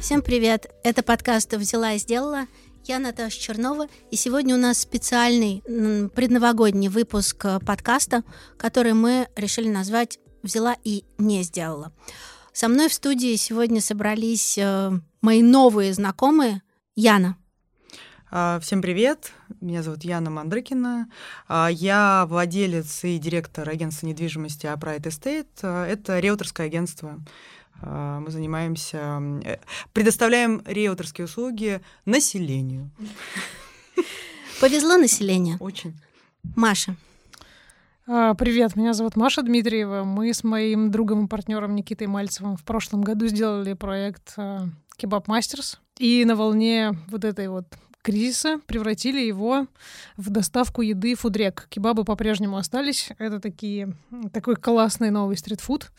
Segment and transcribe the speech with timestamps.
[0.00, 0.66] Всем привет!
[0.82, 2.46] Это подкаст «Взяла и сделала».
[2.84, 5.62] Я Наташа Чернова, и сегодня у нас специальный
[6.14, 8.24] предновогодний выпуск э, подкаста,
[8.56, 11.92] который мы решили назвать «Взяла и не сделала».
[12.52, 14.90] Со мной в студии сегодня собрались э,
[15.20, 16.62] мои новые знакомые.
[16.94, 17.36] Яна.
[18.34, 19.30] А, всем привет,
[19.60, 21.06] меня зовут Яна Мандрыкина.
[21.48, 25.48] А, я владелец и директор агентства недвижимости Upright Estate.
[25.62, 27.20] А, это риэлторское агентство.
[27.82, 29.58] Мы занимаемся, э,
[29.92, 32.90] предоставляем риэлторские услуги населению.
[34.62, 35.58] Повезло населению?
[35.60, 35.94] Очень.
[36.56, 36.96] Маша.
[38.06, 40.04] Привет, меня зовут Маша Дмитриева.
[40.04, 44.36] Мы с моим другом и партнером Никитой Мальцевым в прошлом году сделали проект
[44.96, 45.80] Кебаб Мастерс.
[45.98, 47.66] И на волне вот этой вот
[48.02, 49.66] кризиса превратили его
[50.16, 51.66] в доставку еды фудрек.
[51.70, 53.10] Кебабы по-прежнему остались.
[53.18, 53.96] Это такие,
[54.32, 55.90] такой классный новый стритфуд.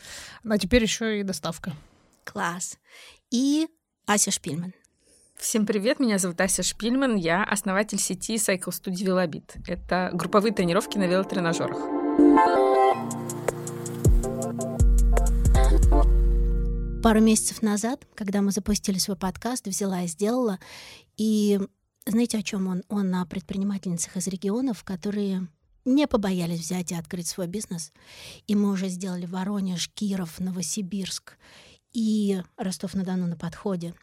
[0.48, 1.72] А теперь еще и доставка.
[2.24, 2.78] Класс.
[3.30, 3.66] И
[4.06, 4.72] Ася Шпильман.
[5.36, 9.62] Всем привет, меня зовут Ася Шпильман, я основатель сети Cycle Studio Velobit.
[9.66, 11.76] Это групповые тренировки на велотренажерах.
[17.02, 20.58] Пару месяцев назад, когда мы запустили свой подкаст, взяла и сделала,
[21.16, 21.58] и
[22.06, 22.82] знаете, о чем он?
[22.88, 25.48] Он о предпринимательницах из регионов, которые
[25.84, 27.92] не побоялись взять и открыть свой бизнес.
[28.46, 31.36] И мы уже сделали Воронеж, Киров, Новосибирск
[31.92, 33.94] и Ростов-на-Дону на подходе,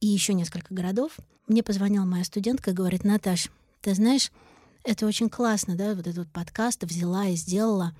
[0.00, 1.16] и еще несколько городов.
[1.46, 3.48] Мне позвонила моя студентка и говорит, Наташ,
[3.80, 4.32] ты знаешь,
[4.84, 7.96] это очень классно, да, вот этот подкаст взяла и сделала,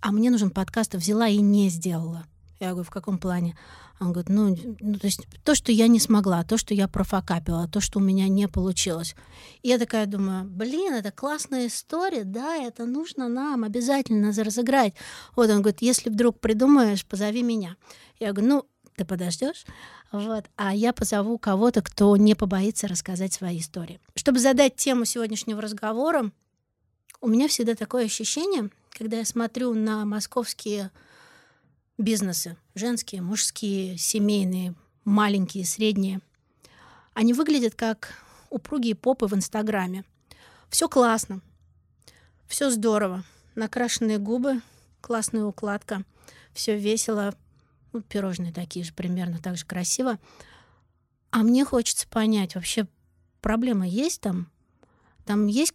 [0.00, 2.26] а мне нужен подкаст взяла и не сделала.
[2.62, 3.56] Я говорю, в каком плане?
[3.98, 7.66] Он говорит, ну, ну, то есть то, что я не смогла, то, что я профокапила,
[7.66, 9.16] то, что у меня не получилось.
[9.62, 14.94] И я такая думаю, блин, это классная история, да, это нужно нам обязательно разыграть.
[15.34, 17.76] Вот он говорит, если вдруг придумаешь, позови меня.
[18.20, 19.64] Я говорю, ну, ты подождешь,
[20.12, 23.98] вот, а я позову кого-то, кто не побоится рассказать свои истории.
[24.14, 26.30] Чтобы задать тему сегодняшнего разговора,
[27.20, 30.92] у меня всегда такое ощущение, когда я смотрю на московские
[31.98, 36.20] бизнесы, женские, мужские, семейные, маленькие, средние,
[37.14, 38.14] они выглядят как
[38.50, 40.04] упругие попы в Инстаграме.
[40.68, 41.40] Все классно,
[42.46, 44.60] все здорово, накрашенные губы,
[45.00, 46.04] классная укладка,
[46.54, 47.34] все весело,
[47.92, 50.18] ну, пирожные такие же примерно так же красиво.
[51.30, 52.86] А мне хочется понять, вообще
[53.40, 54.50] проблема есть там?
[55.24, 55.74] Там есть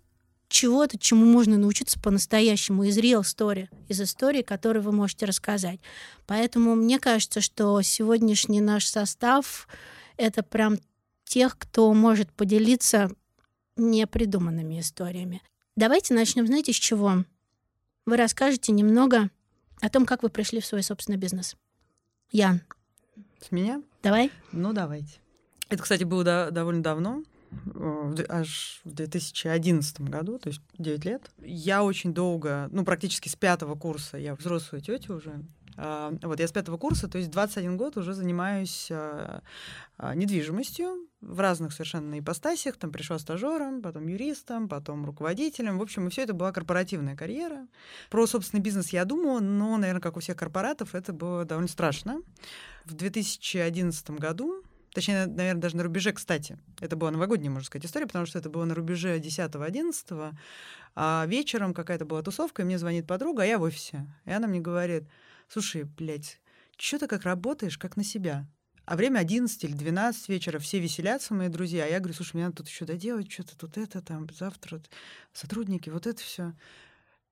[0.50, 5.80] чего-то, чему можно научиться по-настоящему из real story, из истории, которую вы можете рассказать.
[6.26, 9.68] Поэтому мне кажется, что сегодняшний наш состав—
[10.18, 10.78] это прям
[11.26, 13.12] тех, кто может поделиться
[13.76, 15.42] непридуманными историями.
[15.76, 17.26] Давайте начнем, знаете, с чего?
[18.06, 19.30] Вы расскажете немного
[19.82, 21.56] о том, как вы пришли в свой собственный бизнес.
[22.32, 22.62] Ян.
[23.42, 23.84] С меня?
[24.02, 24.32] Давай.
[24.52, 25.20] Ну, давайте.
[25.70, 27.24] Это, кстати, было до, довольно давно
[28.30, 31.32] аж в 2011 году, то есть 9 лет.
[31.40, 35.44] Я очень долго, ну, практически с пятого курса, я взрослая тетя уже,
[35.80, 39.44] а, вот я с пятого курса, то есть 21 год уже занимаюсь а,
[39.98, 42.78] а, недвижимостью в разных совершенно ипостасях.
[42.78, 45.78] Там пришла стажером, потом юристом, потом руководителем.
[45.78, 47.68] В общем, и все это была корпоративная карьера.
[48.10, 52.22] Про собственный бизнес я думала, но, наверное, как у всех корпоратов, это было довольно страшно.
[52.86, 54.64] В 2011 году
[54.98, 56.58] Точнее, наверное, даже на рубеже, кстати.
[56.80, 60.36] Это была новогодняя, можно сказать, история, потому что это было на рубеже 10-11.
[60.96, 64.08] А вечером какая-то была тусовка, и мне звонит подруга, а я в офисе.
[64.26, 65.04] И она мне говорит,
[65.48, 66.42] слушай, блядь,
[66.78, 68.48] что ты как работаешь, как на себя?
[68.86, 71.84] А время 11 или 12 вечера, все веселятся, мои друзья.
[71.84, 74.82] А я говорю, слушай, мне надо тут еще доделать, что-то тут это, там, завтра
[75.32, 76.54] сотрудники, вот это все.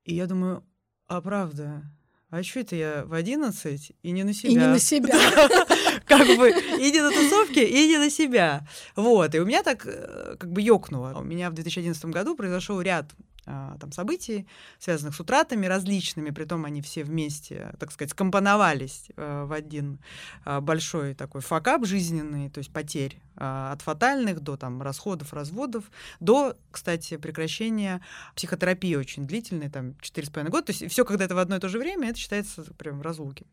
[0.04, 0.64] И я думаю,
[1.08, 1.82] а правда,
[2.30, 4.52] а что это я в 11 и не на себя?
[4.52, 5.16] И не на себя.
[6.06, 8.68] Как бы и не на тусовке, и не на себя.
[8.96, 9.34] Вот.
[9.36, 11.14] И у меня так э, как бы ёкнуло.
[11.16, 13.08] У меня в 2011 году произошел ряд
[13.48, 14.48] а, там событий,
[14.80, 20.00] связанных с утратами различными, при том они все вместе, так сказать, скомпоновались а, в один
[20.46, 25.84] а, большой такой факап жизненный, то есть потерь от фатальных до там расходов, разводов,
[26.22, 28.02] до, кстати, прекращения
[28.34, 31.68] психотерапии очень длительной, там 4,5 года, то есть все когда это в одно и то
[31.68, 33.46] же время, это считается прям разлуки.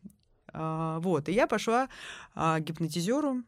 [0.53, 1.89] Вот, и я пошла
[2.35, 3.43] к гипнотизеру,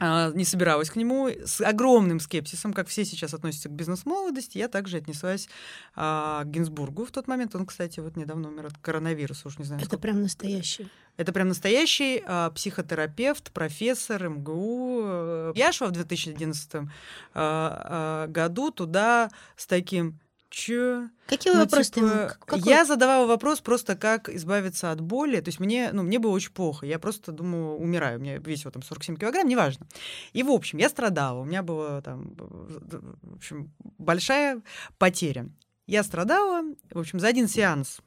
[0.00, 4.58] а, не собиралась к нему с огромным скепсисом, как все сейчас относятся к бизнес-молодости.
[4.58, 5.48] Я также отнеслась
[5.94, 7.54] а, к Гинзбургу в тот момент.
[7.54, 9.80] Он, кстати, вот недавно умер от коронавируса, уж не знаю.
[9.80, 10.02] Это сколько.
[10.02, 10.88] прям настоящий.
[11.16, 15.52] Это прям настоящий а, психотерапевт, профессор МГУ.
[15.54, 16.88] Я шла в 2011 а,
[17.34, 20.18] а, году туда с таким
[20.54, 21.08] Чё?
[21.26, 25.40] Какие Ну, вопросы типа, какой- Я задавала вопрос просто, как избавиться от боли.
[25.40, 26.86] То есть мне, ну, мне было очень плохо.
[26.86, 28.20] Я просто думаю, умираю.
[28.20, 29.88] Мне весило там 47 килограмм, неважно.
[30.32, 31.40] И, в общем, я страдала.
[31.40, 34.62] У меня была там, в общем, большая
[34.96, 35.50] потеря.
[35.88, 36.62] Я страдала.
[36.92, 37.98] В общем, за один сеанс,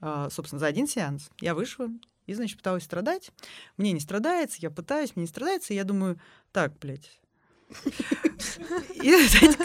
[0.00, 1.88] а, собственно, за один сеанс я вышла
[2.26, 3.32] и, значит, пыталась страдать.
[3.78, 5.72] Мне не страдается, я пытаюсь, мне не страдается.
[5.72, 6.20] И я думаю,
[6.52, 7.18] так, блядь,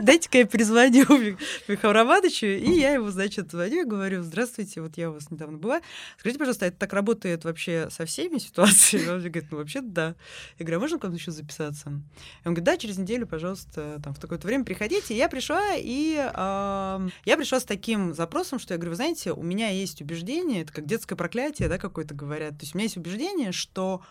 [0.02, 4.98] дайте-ка я перезвоню Мих- Михаилу Романовичу, и я его, значит, звоню и говорю, здравствуйте, вот
[4.98, 5.82] я у вас недавно была.
[6.18, 9.08] Скажите, пожалуйста, это так работает вообще со всеми ситуациями?
[9.10, 10.16] Он мне говорит, ну, вообще да.
[10.58, 11.90] Я говорю, а можно к вам еще записаться?
[11.90, 12.04] Он
[12.44, 15.14] говорит, да, через неделю, пожалуйста, там в такое-то время приходите.
[15.14, 19.44] И я пришла, и я пришла с таким запросом, что я говорю, вы знаете, у
[19.44, 22.58] меня есть убеждение, это как детское проклятие, да, какое-то говорят.
[22.58, 24.02] То есть у меня есть убеждение, что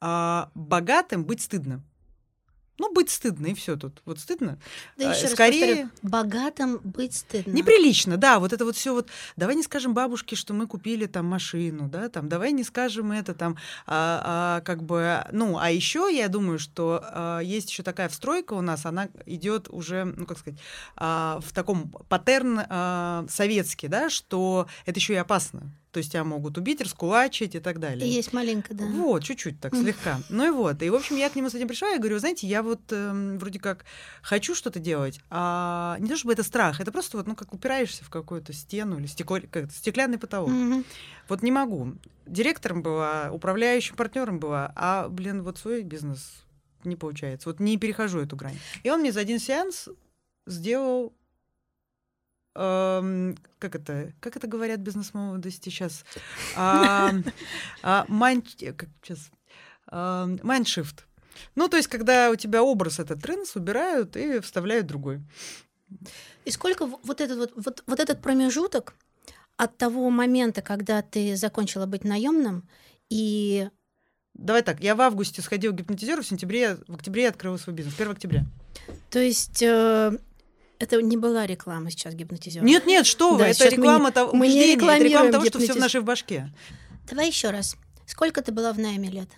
[0.00, 1.82] а, богатым быть стыдно.
[2.82, 4.02] Ну, быть стыдно, и все тут.
[4.04, 4.58] Вот стыдно.
[4.96, 7.52] Да а, еще раз скорее- повторю, богатым быть стыдно.
[7.52, 9.08] Неприлично, да, вот это вот все вот.
[9.36, 12.28] Давай не скажем бабушке, что мы купили там машину, да, там.
[12.28, 13.56] Давай не скажем это там,
[13.86, 18.54] а, а, как бы, ну, а еще я думаю, что а, есть еще такая встройка
[18.54, 20.58] у нас, она идет уже, ну как сказать,
[20.96, 25.70] а, в таком паттерн а, советский, да, что это еще и опасно.
[25.92, 28.10] То есть тебя могут убить, раскулачить и так далее.
[28.10, 28.86] Есть маленько, да.
[28.86, 30.20] Вот, чуть-чуть так, слегка.
[30.30, 30.82] Ну и вот.
[30.82, 33.38] И, в общем, я к нему с этим пришла, и говорю, знаете, я вот эм,
[33.38, 33.84] вроде как
[34.22, 38.04] хочу что-то делать, а не то чтобы это страх, это просто вот, ну, как упираешься
[38.04, 40.48] в какую-то стену или стекло- как стеклянный потолок.
[40.48, 40.84] Мгм.
[41.28, 41.92] Вот не могу.
[42.24, 46.44] Директором была, управляющим партнером была, а, блин, вот свой бизнес
[46.84, 47.50] не получается.
[47.50, 48.58] Вот не перехожу эту грань.
[48.82, 49.90] И он мне за один сеанс
[50.46, 51.12] сделал
[52.54, 56.04] эм, как это, как это говорят бизнес-молодости сейчас?
[59.02, 59.30] Сейчас.
[59.90, 61.06] Майндшифт.
[61.54, 65.20] Ну, то есть, когда у тебя образ этот тренс убирают и вставляют другой.
[66.44, 68.94] И сколько вот этот вот, вот, вот этот промежуток
[69.56, 72.68] от того момента, когда ты закончила быть наемным,
[73.10, 73.68] и
[74.34, 77.76] Давай так, я в августе сходила к гипнотизеру, в сентябре, в октябре я открыла свой
[77.76, 78.46] бизнес, 1 октября.
[79.10, 80.18] то есть э,
[80.82, 82.64] это не была реклама сейчас гипнотизера.
[82.64, 84.98] Нет, нет, что вы, Да, это сейчас мы реклама того, мы не убеждения, это реклама
[85.04, 86.52] рекламируем того, что все в нашей башке.
[87.08, 87.76] Давай еще раз.
[88.04, 89.28] Сколько ты была в найме лет?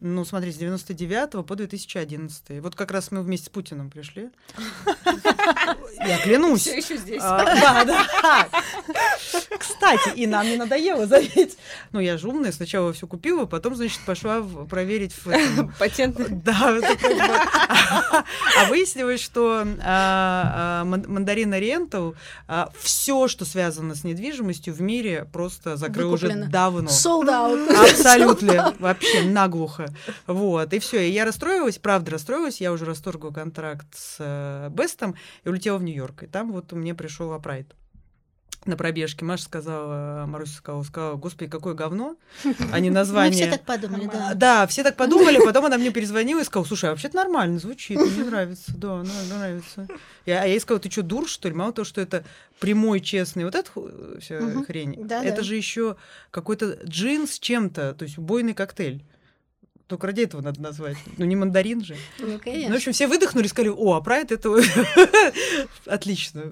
[0.00, 2.60] Ну, смотри, с 99 по 2011.
[2.62, 4.30] Вот как раз мы вместе с Путиным пришли.
[6.06, 6.62] Я клянусь.
[6.62, 7.20] Все еще здесь.
[7.22, 8.48] А, Да, да.
[9.58, 11.58] Кстати, и нам не надоело, заметь.
[11.92, 15.70] Ну, я же умная, сначала все купила, потом, значит, пошла проверить в.
[15.78, 16.16] Патент.
[16.42, 16.78] Да,
[18.58, 22.14] А выяснилось, что а, а, ман- мандарина Рентал
[22.78, 26.88] все, что связано с недвижимостью в мире, просто закрыл уже давно.
[26.88, 27.90] Sold out.
[27.90, 29.89] Абсолютно, вообще наглухо.
[30.26, 31.08] Вот, и все.
[31.08, 32.60] И я расстроилась, правда расстроилась.
[32.60, 35.14] Я уже расторгла контракт с э, Бестом
[35.44, 36.24] и улетела в Нью-Йорк.
[36.24, 37.74] И там вот мне пришел апрайт
[38.66, 39.24] на пробежке.
[39.24, 42.16] Маша сказала, Маруся сказала, сказала, господи, какое говно,
[42.70, 43.32] а не Мы название.
[43.46, 44.34] все так подумали, да.
[44.34, 47.98] Да, все так подумали, потом она мне перезвонила и сказала, слушай, а вообще-то нормально звучит,
[47.98, 49.88] мне нравится, да, на- нравится.
[50.26, 51.54] Я, а я ей сказала, ты что, дур, что ли?
[51.54, 52.22] Мало того, что это
[52.58, 53.70] прямой, честный, вот эта
[54.20, 54.66] вся Мгм.
[54.66, 55.24] хрень, Да-да.
[55.24, 55.96] это же еще
[56.30, 59.02] какой-то джин с чем-то, то есть убойный коктейль.
[59.90, 60.96] Только ради этого надо назвать.
[61.18, 61.96] Ну, не мандарин же.
[62.20, 62.76] Ну, Ну, в конечно.
[62.76, 64.48] общем, все выдохнули и сказали, о, а прайд это
[65.86, 66.44] отлично.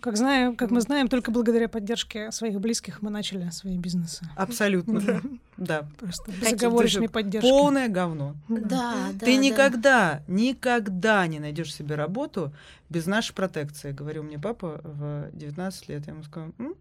[0.00, 4.26] Как, знаем, как мы знаем, только благодаря поддержке своих близких мы начали свои бизнесы.
[4.36, 5.20] Абсолютно.
[5.56, 5.86] Да.
[5.98, 7.48] Просто Какие- безоговорочной поддержки.
[7.48, 8.34] Полное говно.
[8.48, 9.12] Да, да.
[9.20, 9.36] Ты да.
[9.36, 12.52] никогда, никогда не найдешь себе работу
[12.88, 16.06] без нашей протекции, говорил мне папа в 19 лет.
[16.06, 16.74] Я ему сказала, «М?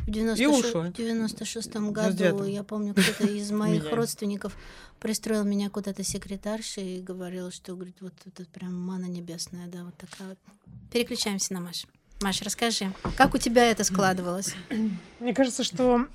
[0.00, 0.82] В И 96 ушла.
[0.82, 2.46] в 96-м В году, 99-м.
[2.48, 4.56] я помню, кто-то из моих родственников
[5.00, 9.94] пристроил меня куда-то секретаршей и говорил, что, говорит, вот это прям мана небесная, да, вот
[9.96, 10.38] такая вот.
[10.92, 11.86] Переключаемся на Маш.
[12.22, 14.54] Маш, расскажи, как у тебя это складывалось?
[15.20, 16.06] Мне кажется, что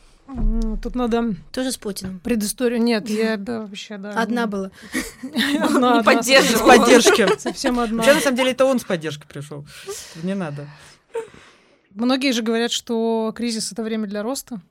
[0.82, 2.20] тут надо Тоже с Путиным?
[2.20, 2.82] предысторию.
[2.82, 4.12] Нет, я да, вообще, да.
[4.12, 4.72] Одна была.
[5.24, 7.39] Одна, Не одна, С поддержки.
[7.39, 7.98] Совсем одна.
[7.98, 9.66] Вообще, на самом деле, это он с поддержкой пришел.
[10.24, 10.68] Не надо.
[11.91, 14.62] Многие же говорят, что кризис— это время для роста.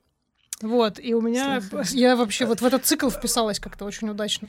[0.61, 1.61] Вот, и у меня...
[1.91, 4.49] Я вообще вот в этот цикл вписалась как-то очень удачно.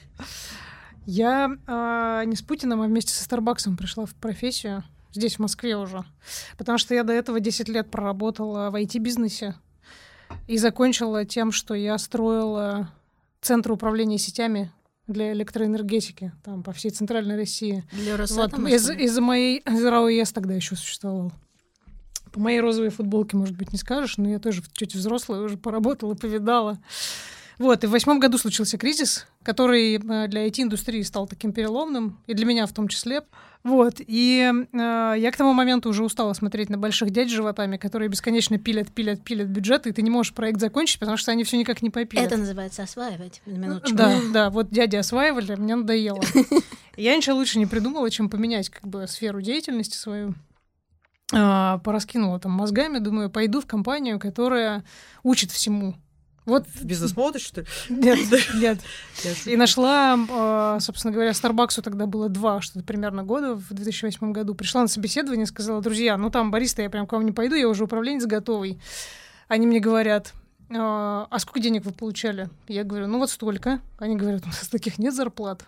[1.05, 4.83] Я а, не с Путиным, а вместе со Старбаксом пришла в профессию.
[5.11, 6.03] Здесь, в Москве уже.
[6.57, 9.55] Потому что я до этого 10 лет проработала в IT-бизнесе
[10.47, 12.91] и закончила тем, что я строила
[13.41, 14.71] центр управления сетями
[15.07, 17.83] для электроэнергетики там по всей центральной России.
[17.91, 19.05] Для Вот, Росатома, из- что ли?
[19.05, 19.59] из-за моей...
[19.59, 21.31] из РАОЕС тогда еще существовал.
[22.31, 26.15] По моей розовой футболке, может быть, не скажешь, но я тоже чуть взрослая, уже поработала,
[26.15, 26.79] повидала.
[27.59, 32.33] Вот, и в восьмом году случился кризис, который э, для IT-индустрии стал таким переломным, и
[32.33, 33.21] для меня в том числе.
[33.65, 37.75] Вот, и э, я к тому моменту уже устала смотреть на больших дядь с животами,
[37.75, 41.43] которые бесконечно пилят, пилят, пилят бюджеты, и ты не можешь проект закончить, потому что они
[41.43, 42.27] все никак не попилят.
[42.27, 43.97] Это называется осваивать, на минуточку.
[43.97, 46.21] Да, да, вот дяди осваивали, мне надоело.
[46.95, 50.33] Я ничего лучше не придумала, чем поменять как бы сферу деятельности свою.
[51.31, 54.83] А, пораскинула там мозгами, думаю, пойду в компанию, которая
[55.23, 55.95] учит всему.
[56.45, 57.67] Вот В бизнес-моде, что ли?
[57.89, 58.19] нет,
[58.55, 58.79] нет.
[59.45, 64.55] И нашла, а, собственно говоря, Старбаксу тогда было два, что-то примерно года, в 2008 году.
[64.55, 67.67] Пришла на собеседование, сказала, друзья, ну там бариста, я прям к вам не пойду, я
[67.67, 68.79] уже управленец готовый.
[69.47, 70.33] Они мне говорят,
[70.75, 72.49] а а сколько денег вы получали?
[72.67, 73.81] Я говорю, ну вот столько.
[73.99, 75.65] Они говорят, у нас таких нет зарплат.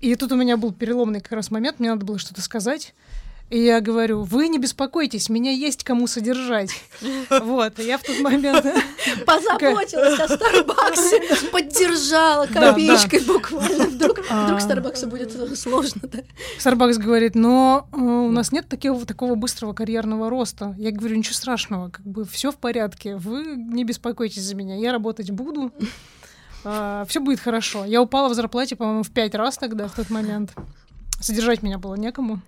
[0.00, 2.94] И тут у меня был переломный как раз момент, мне надо было что-то сказать.
[3.50, 6.70] И я говорю, вы не беспокойтесь, меня есть кому содержать.
[7.30, 8.64] Вот, и я в тот момент...
[9.26, 11.20] Позаботилась о Старбаксе,
[11.52, 13.86] поддержала копеечкой буквально.
[13.86, 14.58] Вдруг, А.
[14.60, 16.20] Старбаксу будет сложно, да?
[16.58, 20.74] Starbucks говорит, но э, у нас нет такого, такого быстрого карьерного роста.
[20.78, 24.92] Я говорю, ничего страшного, как бы все в порядке, вы не беспокойтесь за меня, я
[24.92, 25.72] работать буду,
[26.62, 27.84] все будет хорошо.
[27.84, 30.52] Я упала в зарплате, по-моему, в пять раз тогда, в тот момент.
[31.20, 32.40] Содержать меня было некому.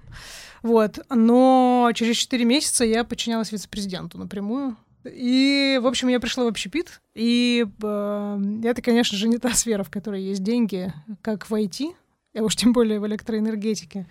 [0.62, 0.98] Вот.
[1.10, 4.76] Но через 4 месяца я подчинялась вице-президенту напрямую.
[5.04, 9.82] И, в общем, я пришла в общепит, и э, это, конечно же, не та сфера,
[9.82, 10.92] в которой есть деньги,
[11.22, 11.92] как в IT,
[12.36, 14.06] а уж тем более в электроэнергетике.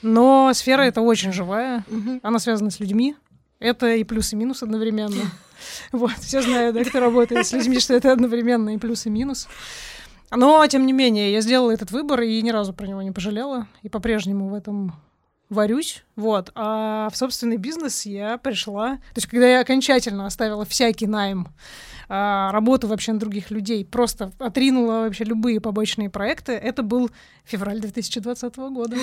[0.00, 1.84] Но сфера эта очень живая,
[2.22, 3.16] она связана с людьми.
[3.58, 5.22] Это и плюс, и минус одновременно.
[5.92, 9.46] Вот, все знают, да, кто работает с людьми, что это одновременно и плюс, и минус.
[10.30, 13.68] Но, тем не менее, я сделала этот выбор и ни разу про него не пожалела.
[13.82, 14.94] И по-прежнему в этом
[15.50, 16.04] варюсь.
[16.16, 16.50] Вот.
[16.54, 18.96] А в собственный бизнес я пришла...
[18.96, 21.48] То есть, когда я окончательно оставила всякий найм,
[22.08, 27.10] а, работу вообще на других людей, просто отринула вообще любые побочные проекты, это был
[27.44, 28.96] февраль 2020 года.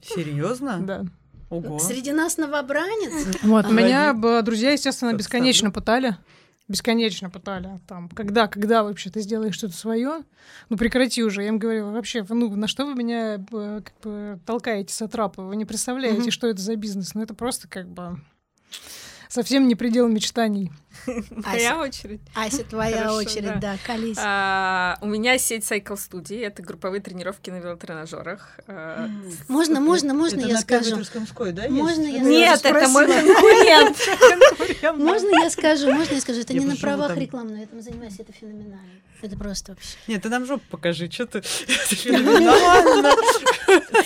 [0.00, 0.78] Серьезно?
[0.80, 1.04] Да.
[1.50, 1.78] Ого.
[1.78, 3.38] Среди нас новобранец.
[3.42, 4.12] Вот, меня
[4.42, 6.16] друзья, естественно, бесконечно пытали.
[6.68, 7.80] Бесконечно пытали.
[7.86, 10.22] Там, когда, когда вообще ты сделаешь что-то свое?
[10.68, 11.42] Ну, прекрати уже.
[11.42, 15.42] Я им говорила, вообще, ну, на что вы меня б, как бы, толкаете с отрапа?
[15.42, 16.30] Вы не представляете, Мгм.
[16.30, 17.14] что это за бизнес.
[17.14, 18.20] Ну, это просто как бы
[19.30, 20.70] совсем не предел мечтаний.
[21.30, 22.20] Моя очередь.
[22.34, 24.18] Ася, твоя очередь, да, колись.
[24.20, 26.44] А, у меня сеть Cycle Studio.
[26.44, 28.58] Это групповые тренировки на велотренажерах.
[28.66, 29.08] А,
[29.48, 30.96] Можно, можно, можно я скажу?
[30.96, 32.76] Можно я Нет, скажу?
[32.76, 33.96] это мой конкурент.
[34.98, 35.90] Можно я скажу?
[35.92, 36.40] Можно я скажу?
[36.40, 37.18] Это не на правах там.
[37.18, 38.78] рекламы, но я этим занимаюсь, это феноменально.
[39.20, 39.96] Это просто вообще.
[40.06, 41.40] Нет, ты нам жопу покажи, что ты...
[41.42, 43.10] Феноменально.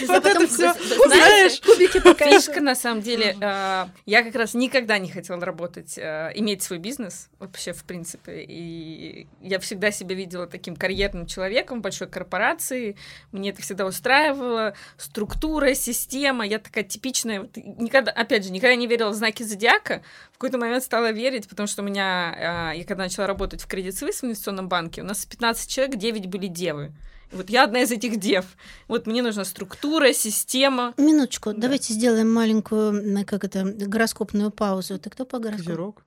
[0.09, 0.73] Вот это все,
[1.07, 6.63] знаешь, Кубики Фишка, на самом деле, э, я как раз никогда не хотела работать, иметь
[6.63, 8.45] свой бизнес, вообще, в принципе.
[8.47, 12.97] И я всегда себя видела таким карьерным человеком в большой корпорации.
[13.31, 14.75] Мне это всегда устраивало.
[14.99, 16.47] Структура, система.
[16.47, 17.41] Я такая типичная.
[17.43, 20.03] вот Никогда, опять же, никогда не верила в знаки зодиака.
[20.33, 23.69] В какой-то момент стала верить, потому что у меня, э, я когда начала работать в
[23.69, 26.93] Credit Suisse в инвестиционном банке, у нас 15 человек, 9 были девы.
[27.33, 28.45] И вот я одна из этих дев.
[28.89, 30.93] Вот мне нужна структура, система.
[30.99, 34.99] Минуточку, давайте сделаем маленькую, как это, гороскопную паузу.
[34.99, 35.69] Ты кто по гороскопу?
[35.69, 36.03] Козерог.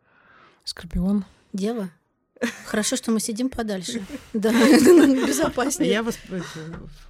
[0.66, 1.26] Скорпион.
[1.54, 1.90] Дева?
[2.66, 4.02] Хорошо, что мы сидим подальше.
[4.34, 5.90] Да, это нам безопаснее.
[5.92, 6.44] Я вас это,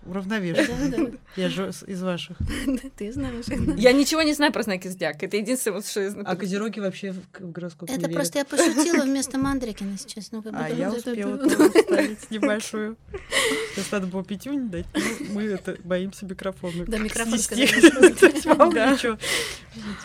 [0.05, 0.91] уравновешиваю.
[0.91, 2.37] Да, да, Я же из ваших.
[2.67, 3.45] да, ты знаешь.
[3.77, 5.25] Я ничего не знаю про знаки зодиака.
[5.25, 6.25] Это единственное, вот, что я знаю.
[6.29, 10.31] А козероги вообще в гороскоп Это просто я пошутила вместо Мандрикина сейчас.
[10.31, 12.97] Ну, А я успела вставить небольшую.
[13.73, 15.01] Сейчас надо было пятюнь дать, но
[15.33, 16.85] мы это боимся микрофона.
[16.85, 19.17] Да, микрофон сказали.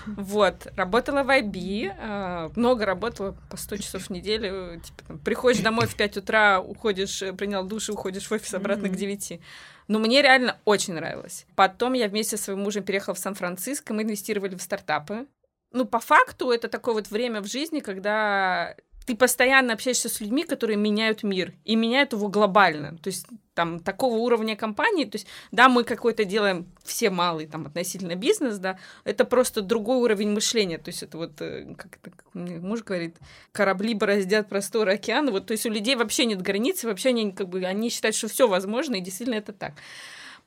[0.07, 4.75] Вот, работала в IB, э, много работала, по 100 часов в неделю.
[4.75, 8.55] э, Типа, приходишь домой в 5 утра, уходишь, э, принял душ и уходишь в офис
[8.55, 8.99] обратно к Мгм.
[8.99, 9.41] 9.
[9.89, 11.47] Но мне реально очень нравилось.
[11.57, 15.27] Потом я вместе со своим мужем переехала в Сан-Франциско, мы инвестировали в стартапы.
[15.73, 18.75] Ну, по факту, это такое вот время в жизни, когда
[19.11, 22.97] ты постоянно общаешься с людьми, которые меняют мир, и меняют его глобально.
[22.99, 27.67] То есть там такого уровня компании, то есть да, мы какой-то делаем все малый там
[27.67, 32.11] относительно бизнес, да, это просто другой уровень мышления, то есть это вот, э, как это,
[32.17, 33.17] как муж говорит,
[33.51, 37.49] корабли бороздят просторы океана, вот, то есть у людей вообще нет границ, вообще они как
[37.49, 39.73] бы, они считают, что все возможно, и действительно это так.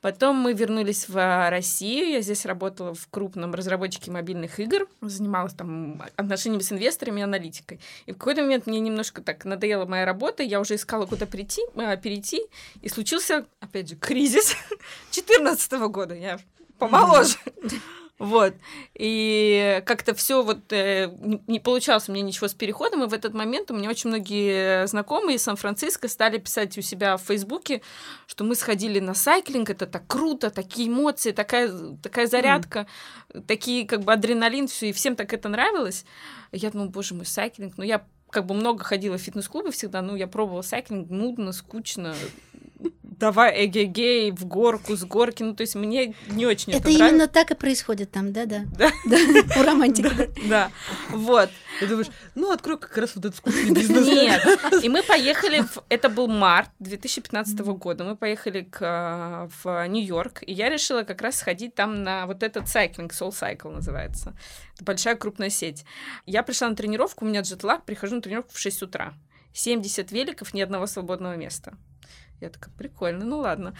[0.04, 2.10] Потом мы вернулись в а, Россию.
[2.10, 4.86] Я здесь работала в крупном разработчике мобильных игр.
[5.00, 7.80] Занималась там отношениями с инвесторами и аналитикой.
[8.04, 10.42] И в какой-то момент мне немножко так надоела моя работа.
[10.42, 12.42] Я уже искала куда прийти, а, перейти.
[12.82, 14.54] И случился, опять же, кризис
[15.14, 16.14] 2014 года.
[16.14, 16.38] Я
[16.78, 17.38] помоложе.
[18.18, 18.54] Вот.
[18.94, 21.10] И как-то все вот э,
[21.48, 24.86] не получалось у меня ничего с переходом, и в этот момент у меня очень многие
[24.86, 27.82] знакомые из Сан-Франциско стали писать у себя в Фейсбуке,
[28.28, 32.86] что мы сходили на сайклинг, это так круто, такие эмоции, такая, такая зарядка,
[33.30, 33.46] mm.
[33.46, 36.04] такие как бы адреналин, все, и всем так это нравилось.
[36.52, 40.16] Я думала, боже мой, сайклинг, ну я как бы много ходила в фитнес-клубы всегда, ну,
[40.16, 42.14] я пробовала сайклинг, нудно, скучно,
[43.02, 45.42] давай эгегей в горку, с горки.
[45.42, 47.28] Ну, то есть мне не очень это, это именно нравится.
[47.28, 48.64] так и происходит там, да-да.
[48.76, 48.90] Да?
[49.58, 50.30] У романтики.
[50.48, 50.70] Да,
[51.10, 51.50] вот.
[51.80, 54.06] Ты думаешь, ну, открой как раз вот этот скучный бизнес.
[54.06, 54.84] Нет.
[54.84, 60.68] И мы поехали, это был март 2015 года, мы поехали к, в Нью-Йорк, и я
[60.68, 64.36] решила как раз сходить там на вот этот сайклинг, Soul Cycle называется.
[64.74, 65.84] Это большая крупная сеть.
[66.26, 69.14] Я пришла на тренировку, у меня джетлаг, прихожу на тренировку в 6 утра.
[69.52, 71.76] 70 великов, ни одного свободного места.
[72.44, 73.74] Я такая, прикольно, ну ладно.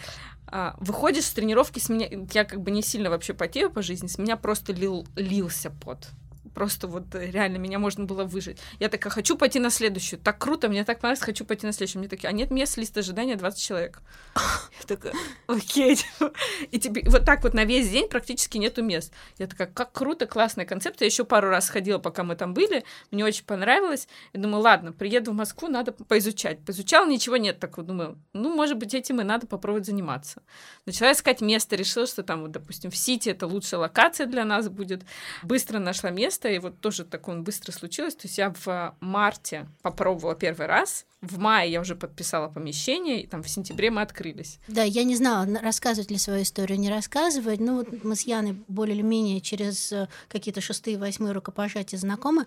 [0.47, 4.07] А, выходишь с тренировки, с меня, я как бы не сильно вообще потею по жизни,
[4.07, 6.09] с меня просто лил, лился пот
[6.55, 8.57] просто вот э, реально меня можно было выжить.
[8.79, 10.19] Я такая, хочу пойти на следующую.
[10.19, 11.99] Так круто, мне так понравилось, хочу пойти на следующую.
[11.99, 14.01] Мне такие, а нет мест, лист ожидания 20 человек.
[14.35, 15.13] Я такая,
[15.47, 15.99] окей.
[16.71, 19.13] И тебе вот так вот на весь день практически нету мест.
[19.37, 21.05] Я такая, как круто, классная концепция.
[21.05, 22.83] Я еще пару раз ходила, пока мы там были.
[23.11, 24.07] Мне очень понравилось.
[24.33, 26.63] И думаю, ладно, приеду в Москву, надо поизучать.
[26.65, 27.59] Поизучала, ничего нет.
[27.59, 30.41] Так вот думаю, ну, может быть, этим и надо попробовать заниматься.
[30.85, 34.69] Начала искать место, решила, что там, вот, допустим, в Сити это лучшая локация для нас
[34.69, 35.03] будет.
[35.43, 38.15] Быстро нашла место, место, и вот тоже так он быстро случилось.
[38.15, 43.27] То есть я в марте попробовала первый раз, в мае я уже подписала помещение, и
[43.27, 44.59] там в сентябре мы открылись.
[44.67, 47.59] Да, я не знала, рассказывать ли свою историю, не рассказывать.
[47.59, 52.45] Ну, вот мы с Яной более или менее через э, какие-то шестые, восьмые рукопожатия знакомы.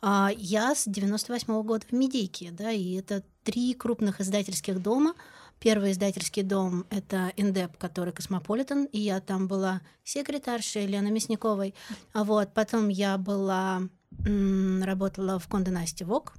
[0.00, 5.14] А, я с 98 -го года в Медийке, да, и это три крупных издательских дома—
[5.62, 11.72] Первый издательский дом— это Independent, который Космополитен, и я там была секретаршей Лены Мясниковой.
[12.12, 13.82] А вот потом я была
[14.26, 16.34] работала в Конде Насте Вок,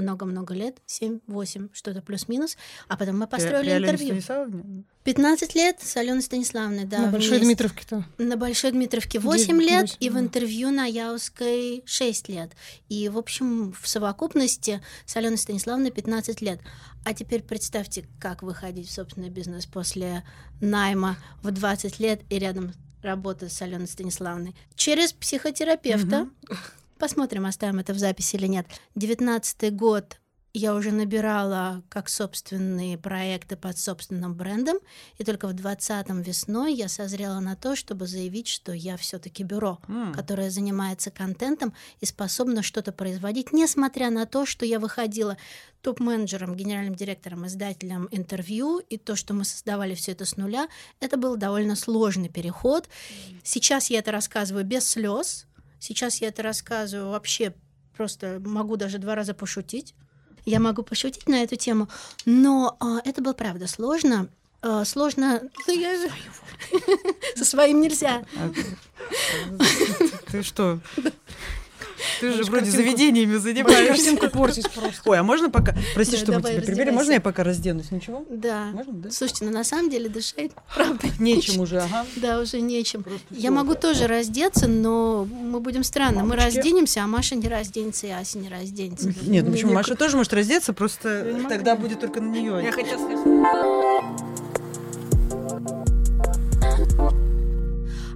[0.00, 2.56] много-много лет, 7-8, что-то плюс-минус.
[2.88, 4.06] А потом мы построили При, при интервью.
[4.08, 4.84] Станиславовне?
[5.04, 6.98] 15 лет с Аленой Станиславной, да.
[6.98, 8.04] На Большой Дмитровке-то?
[8.18, 10.14] На Большой Дмитровке 8 9, лет, 8, и да.
[10.14, 12.52] в интервью на Яузской 6 лет.
[12.88, 16.60] И, в общем, в совокупности с Аленой Станиславной 15 лет.
[17.04, 20.22] А теперь представьте, как выходить в собственный бизнес после
[20.60, 24.54] найма в 20 лет и рядом работы с Аленой Станиславной.
[24.74, 26.28] Через психотерапевта.
[26.48, 26.56] Угу.
[27.00, 28.66] Посмотрим, оставим это в записи или нет.
[28.94, 30.20] Девятнадцатый год
[30.52, 34.76] я уже набирала как собственные проекты под собственным брендом,
[35.16, 39.78] и только в двадцатом весной я созрела на то, чтобы заявить, что я все-таки бюро,
[39.88, 40.12] mm.
[40.12, 45.38] которое занимается контентом и способно что-то производить, несмотря на то, что я выходила
[45.82, 50.68] топ-менеджером, генеральным директором, издателем интервью, и то, что мы создавали все это с нуля,
[51.00, 52.88] это был довольно сложный переход.
[53.42, 55.46] Сейчас я это рассказываю без слез,
[55.80, 57.54] Сейчас я это рассказываю вообще
[57.96, 59.94] просто могу даже два раза пошутить.
[60.44, 61.88] Я могу пошутить на эту тему,
[62.24, 64.28] но а, это было правда сложно.
[64.62, 65.42] А, сложно.
[67.36, 68.24] Со своим нельзя.
[68.36, 68.50] А
[70.30, 70.80] ты что?
[72.20, 73.88] Ты же вроде заведениями занимаешься.
[73.88, 75.00] картинку портить просто.
[75.06, 75.74] Ой, а можно пока...
[75.94, 76.90] Прости, что мы тебя прибили.
[76.90, 77.90] Можно я пока разденусь?
[77.90, 78.24] Ничего?
[78.28, 78.66] Да.
[78.66, 79.10] Можно, да?
[79.10, 82.06] Слушайте, ну на самом деле дышать, правда, нечем уже, ага.
[82.16, 83.04] Да, уже нечем.
[83.30, 86.24] Я могу тоже раздеться, но мы будем странно.
[86.24, 89.12] Мы разденемся, а Маша не разденется, и Ася не разденется.
[89.22, 89.72] Нет, ну почему?
[89.72, 92.60] Маша тоже может раздеться, просто тогда будет только на нее.
[92.62, 94.30] Я хотела сказать.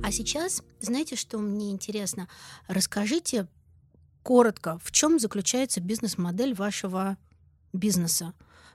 [0.02, 2.28] А сейчас, знаете, что мне интересно?
[2.68, 3.46] Расскажите
[4.24, 7.16] коротко, в чем заключается бизнес-модель вашего
[7.72, 8.32] бизнеса?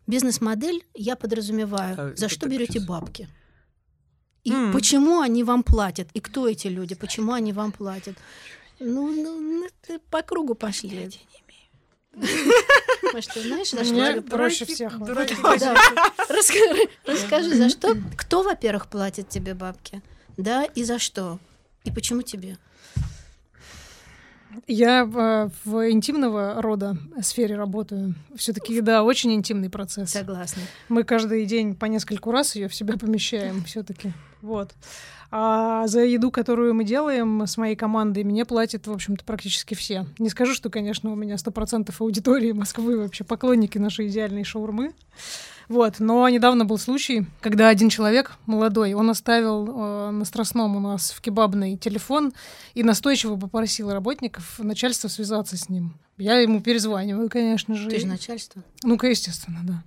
[0.08, 3.28] Бизнес-модель, я подразумеваю, а, за что берете бабки?
[4.46, 4.72] И mm.
[4.72, 6.08] почему они вам платят?
[6.14, 6.96] И кто эти люди?
[6.96, 8.16] Почему они вам платят?
[8.80, 10.96] Ну, ну, ну ты по кругу пошли.
[10.96, 12.54] Я не имею.
[13.14, 14.22] Может, ты знаешь, за что?
[14.22, 14.98] проще всех.
[17.06, 17.98] Расскажи, за что?
[18.16, 20.02] Кто, во-первых, платит тебе бабки?
[20.38, 21.40] Да, и за что?
[21.84, 22.58] И почему тебе?
[24.68, 28.16] Я в, в интимного рода сфере работаю.
[28.36, 30.12] Все-таки, да, очень интимный процесс.
[30.12, 30.62] Согласна.
[30.88, 34.14] Мы каждый день по нескольку раз ее в себя помещаем все-таки.
[34.42, 34.74] Вот.
[35.32, 40.08] А за еду, которую мы делаем с моей командой, мне платят, в общем-то, практически все.
[40.18, 44.94] Не скажу, что, конечно, у меня сто процентов аудитории Москвы вообще поклонники нашей идеальной шаурмы.
[45.70, 50.80] Вот, но недавно был случай, когда один человек, молодой, он оставил э, на Страстном у
[50.80, 52.34] нас в кебабный телефон
[52.74, 55.94] и настойчиво попросил работников начальства связаться с ним.
[56.18, 57.88] Я ему перезваниваю, конечно же.
[57.88, 58.62] Ты же начальство.
[58.84, 59.84] Ну-ка, естественно, да.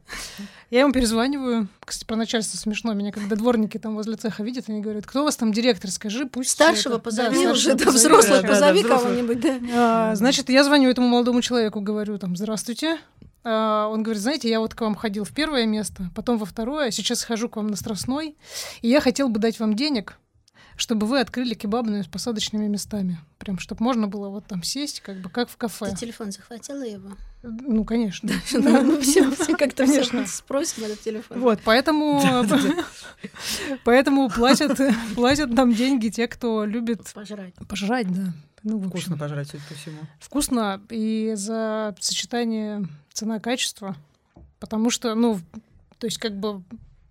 [0.71, 1.69] Я ему перезваниваю.
[1.85, 2.95] Кстати, про начальство смешно.
[2.95, 6.25] Меня когда дворники там возле цеха видят, они говорят, кто у вас там директор, скажи,
[6.25, 6.51] пусть...
[6.51, 7.99] Старшего это- позови да, уже, да, позови.
[7.99, 9.61] взрослых да, да, позови кого-нибудь, да.
[9.75, 12.99] А, Значит, я звоню этому молодому человеку, говорю там, здравствуйте.
[13.45, 16.91] А, Он говорит, знаете, я вот к вам ходил в первое место, потом во второе,
[16.91, 18.37] сейчас хожу к вам на Страстной,
[18.81, 20.19] и я хотел бы дать вам денег,
[20.77, 23.19] чтобы вы открыли кебабную с посадочными местами.
[23.39, 25.91] Прям, чтобы можно было вот там сесть, как бы как в кафе.
[25.91, 27.11] Ты телефон захватила его?
[27.43, 28.31] Ну, конечно.
[28.53, 30.27] Ну, все, все как-то все Конечно.
[30.27, 31.41] спросим этот телефон.
[31.41, 32.23] Вот, поэтому,
[33.85, 34.79] поэтому платят,
[35.15, 37.55] платят нам деньги те, кто любит Пожрать.
[37.69, 38.33] пожрать, да.
[38.65, 39.99] Ну, в общем, Вкусно пожрать, судя по всему.
[40.21, 43.97] вкусно и за сочетание цена-качество,
[44.61, 45.41] потому что, ну,
[45.99, 46.63] то есть как бы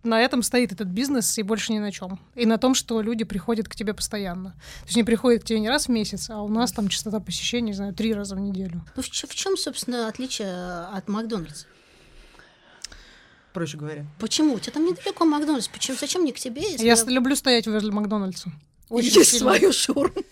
[0.03, 2.19] на этом стоит этот бизнес и больше ни на чем.
[2.35, 4.51] И на том, что люди приходят к тебе постоянно.
[4.51, 7.19] То есть не приходят к тебе не раз в месяц, а у нас там частота
[7.19, 8.83] посещения, не знаю, три раза в неделю.
[8.95, 11.67] Ну, в, чем, собственно, отличие от Макдональдса?
[13.53, 14.05] Проще говоря.
[14.17, 14.53] Почему?
[14.55, 15.67] У тебя там недалеко Макдональдс.
[15.67, 15.97] Почему?
[15.99, 18.51] Зачем мне к тебе, если Я люблю стоять возле Макдональдса.
[18.89, 20.23] Очень есть сильно свою шаурму?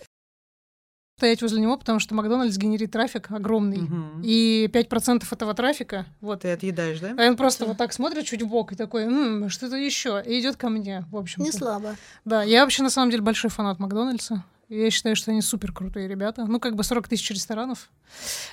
[1.20, 3.82] Стоять возле него, потому что Макдональдс генерит трафик огромный.
[3.82, 4.22] Мгм.
[4.24, 7.14] И 5% этого трафика, вот, Ты отъедаешь, да?
[7.18, 10.40] а он просто вот так смотрит чуть в бок и такой, «М, что-то еще, и
[10.40, 11.42] идет ко мне, в общем.
[11.42, 11.94] Не слабо.
[12.24, 14.44] Да, я вообще на самом деле большой фанат Макдональдса.
[14.70, 16.44] Я считаю, что они супер крутые ребята.
[16.46, 17.90] Ну, как бы 40 тысяч ресторанов.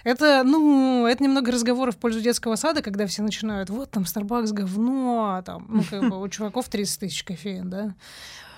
[0.03, 4.51] Это, ну, это немного разговоров в пользу детского сада, когда все начинают, вот там Starbucks
[4.51, 7.93] говно, а там, ну, как бы у чуваков 30 тысяч кофеин, да.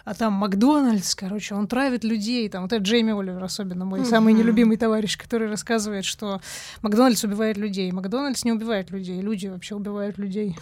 [0.10, 2.50] А там Макдональдс, короче, он травит людей.
[2.50, 4.42] Там вот это Джейми Оливер особенно, мой самый Мгм.
[4.42, 6.42] нелюбимый товарищ, который рассказывает, что
[6.82, 7.92] Макдональдс убивает людей.
[7.92, 10.58] Макдональдс не убивает людей, люди вообще убивают людей.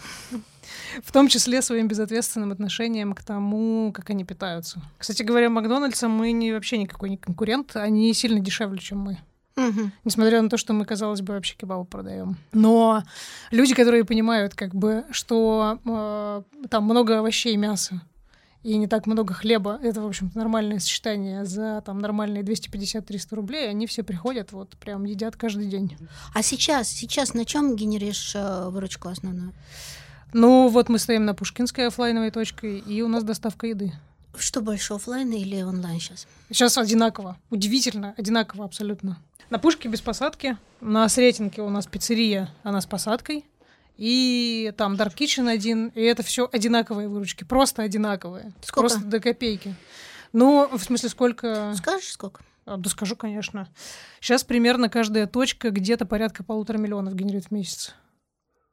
[1.02, 4.82] В том числе своим безответственным отношением к тому, как они питаются.
[4.98, 9.16] Кстати говоря, Макдональдсом мы не, вообще никакой не конкурент, они сильно дешевле, чем мы.
[9.56, 9.92] Мгм.
[10.04, 12.36] Несмотря на то, что мы, казалось бы, вообще кебабы продаем.
[12.52, 13.02] Но
[13.50, 18.02] люди, которые понимают, как бы, что э, там много овощей и мяса,
[18.62, 23.68] и не так много хлеба, это, в общем-то, нормальное сочетание за там нормальные 250-300 рублей,
[23.68, 25.96] они все приходят, вот прям едят каждый день.
[26.34, 29.52] А сейчас, сейчас на чем генеришь э, выручку основную?
[30.32, 33.92] Ну, вот мы стоим на Пушкинской оффлайновой точке, и у нас доставка еды.
[34.36, 36.26] Что больше, оффлайн или онлайн сейчас?
[36.50, 37.38] Сейчас одинаково.
[37.50, 39.18] Удивительно, одинаково абсолютно.
[39.50, 40.58] На Пушке без посадки.
[40.80, 43.44] На Сретенке у нас пиццерия, она с посадкой.
[43.98, 45.88] И там Dark Kitchen один.
[45.88, 47.44] И это все одинаковые выручки.
[47.44, 48.52] Просто одинаковые.
[48.62, 48.88] Сколько?
[48.88, 49.74] Просто до копейки.
[50.32, 51.74] Ну, в смысле, сколько...
[51.76, 52.42] Скажешь, сколько?
[52.64, 53.68] А, Да скажу, конечно.
[54.20, 57.94] Сейчас примерно каждая точка где-то порядка полутора миллионов генерит в месяц.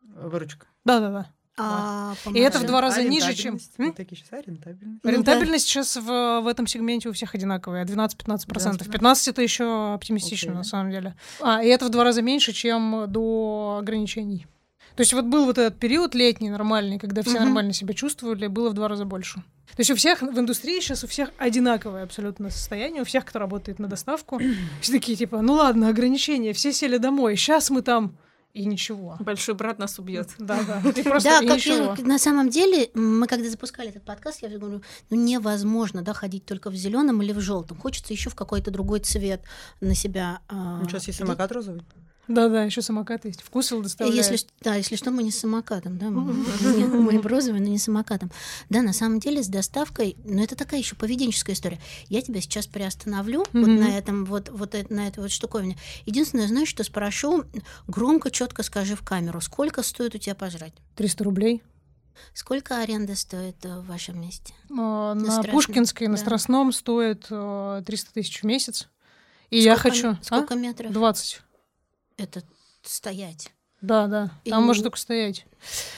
[0.04, 0.68] Выручка.
[0.84, 1.32] Да-да-да.
[1.58, 3.56] А, И это в два раза А ниже, чем...
[3.56, 3.78] рентабельность?
[3.78, 5.04] Вот такие а рентабельность?
[5.04, 5.10] Ну.
[5.10, 8.92] Рентабельность сейчас в, в этом сегменте у всех одинаковая, 12-15%.
[8.92, 10.58] 15 это еще оптимистично, Окей.
[10.58, 11.16] на самом деле.
[11.42, 14.48] А, и это в два раза меньше, чем до ограничений.
[14.96, 17.40] То есть вот был вот этот период летний нормальный, когда все Мгм.
[17.44, 19.44] нормально себя чувствовали, было в два раза больше.
[19.76, 23.40] То есть у всех в индустрии сейчас у всех одинаковое абсолютно состояние, у всех, кто
[23.40, 24.40] работает на доставку,
[24.82, 28.18] все такие типа, ну ладно, ограничения, все сели домой, сейчас мы там
[28.54, 29.18] и ничего.
[29.20, 30.30] Большой брат нас убьет.
[30.40, 30.80] Да, да.
[30.90, 31.94] И просто Да, и как ничего.
[31.98, 36.46] я, на самом деле, мы когда запускали этот подкаст, я говорю, ну невозможно, да, ходить
[36.46, 37.78] только в зеленом или в желтом.
[37.78, 39.42] Хочется еще в какой-то другой цвет
[39.82, 40.40] на себя.
[40.48, 41.82] а, Ну, сейчас есть самокат розовый.
[42.28, 43.42] Да, да, еще самокат есть.
[43.42, 44.18] Вкусил доставляет.
[44.18, 48.32] Если, да, если что, мы не с самокатом, да, мы, розовый, но не самокатом.
[48.70, 51.80] Да, на самом деле с доставкой, ну это такая еще поведенческая история.
[52.08, 55.78] Я тебя сейчас приостановлю вот на этом вот, вот э- на этой вот штуковине.
[56.06, 57.46] Единственное, знаешь, что спрошу,
[57.88, 60.74] громко, четко скажи в камеру, сколько стоит у тебя пожрать?
[60.96, 61.62] 300 рублей.
[62.34, 64.54] Сколько аренда стоит э, в вашем месте?
[64.72, 66.22] А, На Страстном, Пушкинской, на да.
[66.22, 68.88] Страстном стоит э, 300 тысяч в месяц.
[69.50, 70.08] И я Сколько- хочу...
[70.12, 70.20] а?
[70.22, 70.92] Сколько метров?
[70.94, 71.42] 20.
[72.18, 72.44] Это
[72.84, 73.52] стоять.
[73.82, 74.32] Да, да.
[74.50, 75.46] Там И- можно только стоять.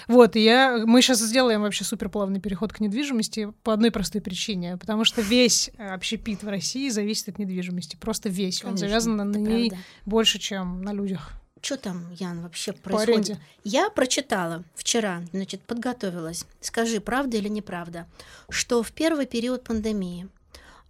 [0.07, 0.83] Вот, и я...
[0.85, 4.77] Мы сейчас сделаем вообще супер плавный переход к недвижимости по одной простой причине.
[4.77, 7.95] Потому что весь э, общепит в России зависит от недвижимости.
[7.95, 8.63] Просто весь.
[8.63, 9.85] Он Конечно, завязан на ней правда.
[10.05, 11.31] больше, чем на людях.
[11.61, 13.09] Что там, Ян, вообще По происходит?
[13.29, 13.39] аренде.
[13.63, 16.45] Я прочитала вчера, значит, подготовилась.
[16.61, 18.05] Скажи, правда или неправда,
[18.49, 20.27] что в первый период пандемии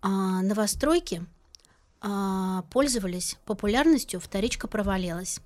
[0.02, 1.26] а, новостройки
[2.72, 5.40] пользовались популярностью, вторичка провалилась.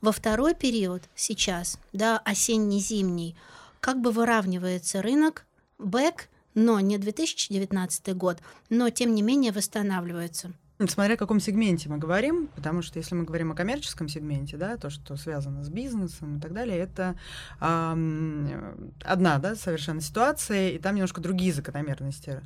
[0.00, 3.36] Во второй период, сейчас, да, осенне-зимний,
[3.80, 5.46] как бы выравнивается рынок,
[5.78, 8.38] бэк, но не 2019 год,
[8.70, 10.52] но тем не менее восстанавливается.
[10.76, 14.76] Смотря о каком сегменте мы говорим, потому что если мы говорим о коммерческом сегменте, да,
[14.76, 17.14] то, что связано с бизнесом и так далее, это
[17.60, 22.40] э, одна, да, совершенно ситуация, и там немножко другие закономерности,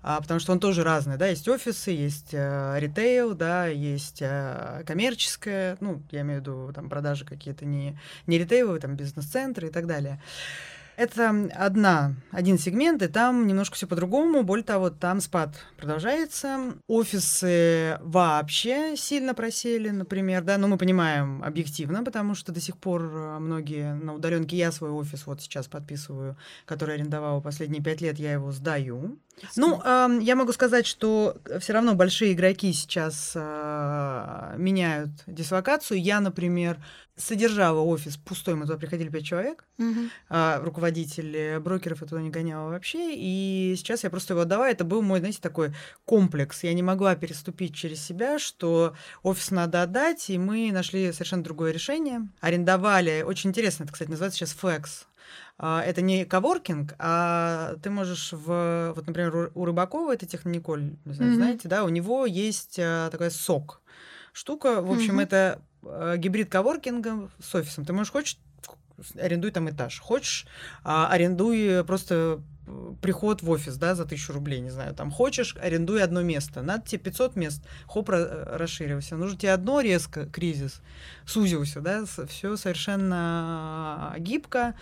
[0.00, 4.84] а, потому что он тоже разный, да, есть офисы, есть э, ритейл, да, есть э,
[4.86, 9.70] коммерческое, ну, я имею в виду там продажи какие-то не, не ритейловые, там бизнес-центры и
[9.70, 10.22] так далее.
[10.96, 14.42] Это одна, один сегмент, и там немножко все по-другому.
[14.42, 16.74] Более того, там спад продолжается.
[16.86, 23.02] Офисы вообще сильно просели, например, да, но мы понимаем объективно, потому что до сих пор
[23.02, 28.18] э, многие на удаленке я свой офис вот сейчас подписываю, который арендовала последние пять лет,
[28.18, 29.18] я его сдаю.
[29.56, 36.00] Ну, э, я могу сказать, что все равно большие игроки сейчас э, меняют дислокацию.
[36.00, 36.78] Я, например,
[37.16, 40.08] содержала офис пустой, мы туда приходили пять человек, uh-huh.
[40.30, 44.70] э, руководитель брокеров я туда не гоняла вообще, и сейчас я просто его отдавала.
[44.70, 46.62] Это был мой, знаете, такой комплекс.
[46.62, 51.72] Я не могла переступить через себя, что офис надо отдать, и мы нашли совершенно другое
[51.72, 52.28] решение.
[52.40, 55.11] Арендовали, очень интересно, это, кстати, называется сейчас Flex а,
[55.62, 60.26] это не коворкинг, а ты можешь в, вот, например, у Рыбакова, это
[61.14, 61.36] знаю, mm-hmm.
[61.36, 63.80] знаете, да, у него есть а, такая сок
[64.32, 65.22] штука, в общем, mm-hmm.
[65.22, 67.84] это а, гибрид коворкинга с офисом.
[67.84, 68.38] Ты можешь хочешь
[69.16, 70.46] арендуй там этаж, хочешь
[70.82, 72.42] арендуй просто
[73.00, 76.86] приход в офис, да, за тысячу рублей, не знаю, там хочешь, арендуй одно место, надо
[76.86, 80.80] тебе 500 мест, хоп, расширился, нужно тебе одно резко, кризис,
[81.26, 84.74] сузился, да, все совершенно гибко,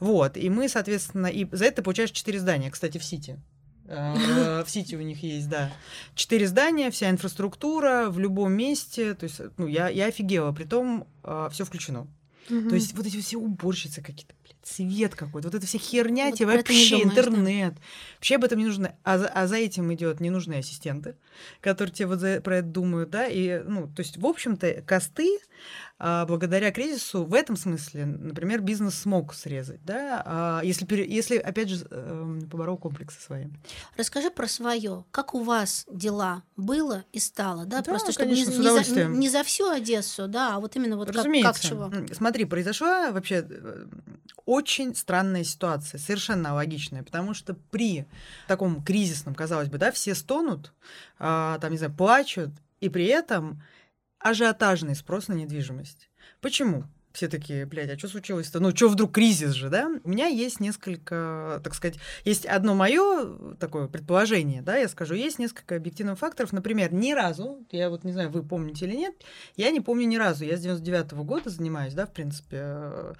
[0.00, 3.40] вот, и мы, соответственно, и за это получаешь 4 здания, кстати, в Сити,
[3.86, 5.72] э, в Сити у них есть, да.
[6.14, 9.14] Четыре здания, вся инфраструктура в любом месте.
[9.14, 10.52] То есть, ну, я, я офигела.
[10.52, 12.06] Притом э, все включено.
[12.50, 12.68] Угу.
[12.68, 16.46] То есть вот эти все уборщицы какие-то цвет какой-то, вот эта вся херня, вот тебе
[16.46, 17.74] вообще думаешь, интернет.
[17.74, 17.80] Да?
[18.16, 18.96] Вообще об этом не нужно.
[19.04, 21.16] А за, а за этим идет ненужные ассистенты,
[21.60, 25.38] которые тебе вот за, про это думают, да, и, ну, то есть, в общем-то, косты
[25.96, 31.68] а, благодаря кризису в этом смысле, например, бизнес смог срезать, да, а, если, если опять
[31.68, 33.46] же, э, поборол комплексы свои.
[33.96, 35.04] Расскажи про свое.
[35.12, 37.80] Как у вас дела было и стало, да?
[37.80, 40.96] да Просто чтобы конечно, не, не, за, не за всю Одессу, да, а вот именно
[40.96, 41.92] вот как, как чего.
[42.12, 43.86] Смотри, произошла вообще э,
[44.46, 48.06] очень странная ситуация, совершенно логичная, потому что при
[48.48, 50.72] таком кризисном, казалось бы, да, все стонут,
[51.18, 53.62] а, там, не знаю, плачут, и при этом
[54.24, 56.08] ажиотажный спрос на недвижимость.
[56.40, 56.84] Почему?
[57.12, 58.58] Все такие, блядь, а что случилось-то?
[58.58, 59.88] Ну, что вдруг кризис же, да?
[60.02, 65.38] У меня есть несколько, так сказать, есть одно мое такое предположение, да, я скажу, есть
[65.38, 66.52] несколько объективных факторов.
[66.52, 69.14] Например, ни разу, я вот не знаю, вы помните или нет,
[69.56, 73.12] я не помню ни разу, я с 99 -го года занимаюсь, да, в принципе, а,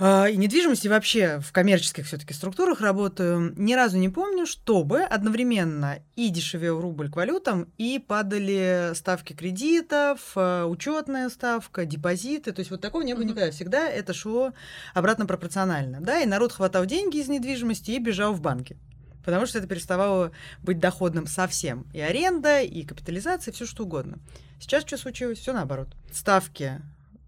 [0.00, 6.30] и недвижимости вообще в коммерческих все-таки структурах работаю, ни разу не помню, чтобы одновременно и
[6.30, 12.52] дешевел рубль к валютам, и падали ставки кредитов, а, учетная ставка, депозиты.
[12.52, 13.50] То есть вот такого не было никогда.
[13.50, 14.54] Всегда это шло
[14.94, 16.00] обратно пропорционально.
[16.00, 16.20] Да?
[16.20, 18.78] И народ хватал деньги из недвижимости и бежал в банки.
[19.22, 20.32] Потому что это переставало
[20.62, 21.86] быть доходным совсем.
[21.92, 24.18] И аренда, и капитализация, все что угодно.
[24.60, 25.38] Сейчас что случилось?
[25.38, 25.88] Все наоборот.
[26.10, 26.80] Ставки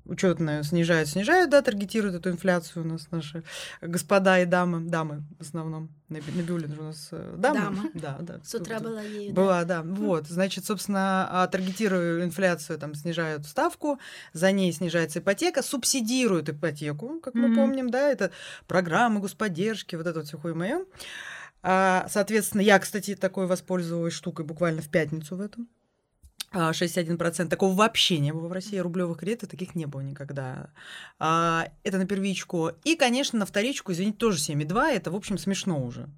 [0.04, 3.44] учетная снижают, снижают, да, таргетируют эту инфляцию у нас наши
[3.80, 5.90] господа и дамы, дамы в основном.
[6.08, 7.60] Набиулин же у нас э, дама.
[7.60, 7.90] Дама.
[7.94, 8.40] Да, да.
[8.44, 9.32] С утра была ею.
[9.32, 9.82] Была, да.
[9.82, 9.94] да.
[9.94, 13.98] Вот, значит, собственно, а, таргетируя инфляцию, там, снижают ставку,
[14.32, 17.48] за ней снижается ипотека, субсидируют ипотеку, как mm-hmm.
[17.48, 18.30] мы помним, да, это
[18.66, 20.84] программы господдержки, вот это вот все хуй моё.
[21.62, 25.68] А, соответственно, я, кстати, такой воспользовалась штукой буквально в пятницу в этом.
[26.52, 27.48] 61%.
[27.48, 28.78] Такого вообще не было в России.
[28.78, 30.70] Рублевых кредитов таких не было никогда.
[31.18, 32.72] А, это на первичку.
[32.84, 34.92] И, конечно, на вторичку, извините, тоже 7,2.
[34.92, 36.08] Это, в общем, смешно уже.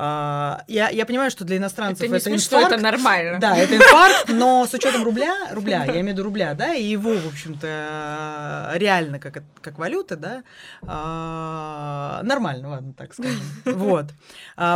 [0.00, 2.72] А, я, я понимаю, что для иностранцев это, не это смешно, инфаркт.
[2.72, 3.40] это нормально.
[3.40, 6.84] Да, это инфаркт, но с учетом рубля, рубля, я имею в виду рубля, да, и
[6.84, 10.44] его, в общем-то, реально как, как валюта, да,
[10.82, 13.40] а, нормально, ладно, так скажем.
[13.64, 14.06] Вот.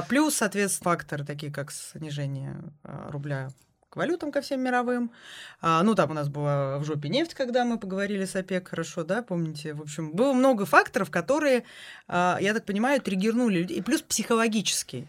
[0.08, 3.50] Плюс, соответственно, факторы такие, как снижение рубля
[3.92, 5.12] к валютам, ко всем мировым.
[5.60, 9.04] А, ну, там у нас была в жопе нефть, когда мы поговорили с ОПЕК, хорошо,
[9.04, 9.74] да, помните?
[9.74, 11.64] В общем, было много факторов, которые,
[12.08, 13.76] а, я так понимаю, триггернули людей.
[13.76, 15.06] И плюс психологический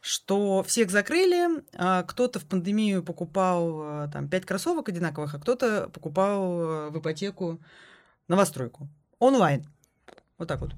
[0.00, 5.88] что всех закрыли, а кто-то в пандемию покупал а, там пять кроссовок одинаковых, а кто-то
[5.92, 7.60] покупал а, в ипотеку
[8.28, 8.88] новостройку.
[9.18, 9.66] Онлайн.
[10.38, 10.70] Вот так вот.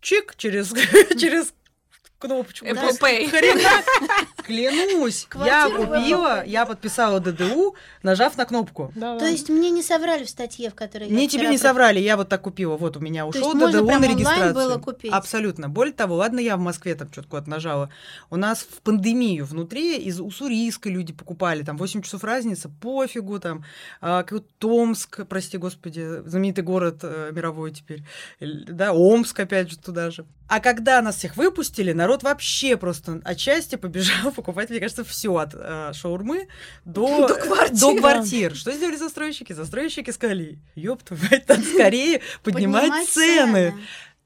[0.00, 0.72] Чик через,
[1.18, 1.54] через
[2.22, 2.66] кнопочку.
[2.66, 3.28] Apple Pay.
[3.28, 3.82] Хрена,
[4.46, 8.92] клянусь, я купила, я подписала ДДУ, нажав на кнопку.
[8.94, 12.16] То есть мне не соврали в статье, в которой я Мне тебе не соврали, я
[12.16, 12.76] вот так купила.
[12.76, 14.54] Вот у меня ушел ДДУ на регистрацию.
[14.54, 15.12] было купить?
[15.12, 15.68] Абсолютно.
[15.68, 17.90] Более того, ладно, я в Москве там что-то куда-то нажала.
[18.30, 23.64] У нас в пандемию внутри из Уссурийска люди покупали, там 8 часов разница, пофигу, там
[24.00, 24.24] а,
[24.58, 28.04] Томск, прости господи, знаменитый город э, мировой теперь,
[28.40, 30.24] да, Омск опять же туда же.
[30.52, 35.54] А когда нас всех выпустили, народ вообще просто отчасти побежал покупать, мне кажется, все от
[35.54, 36.48] э, шаурмы
[36.84, 37.80] до, До квартир.
[37.80, 38.54] до квартир.
[38.54, 39.54] Что сделали застройщики?
[39.54, 43.74] Застройщики сказали, ёб твою мать, надо скорее поднимать, цены.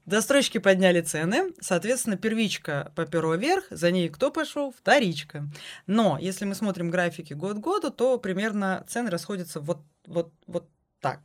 [0.05, 4.71] Застройщики подняли цены, соответственно, первичка поперла вверх, за ней кто пошел?
[4.77, 5.45] Вторичка.
[5.85, 10.69] Но если мы смотрим графики год к году, то примерно цены расходятся вот, вот, вот
[11.01, 11.19] так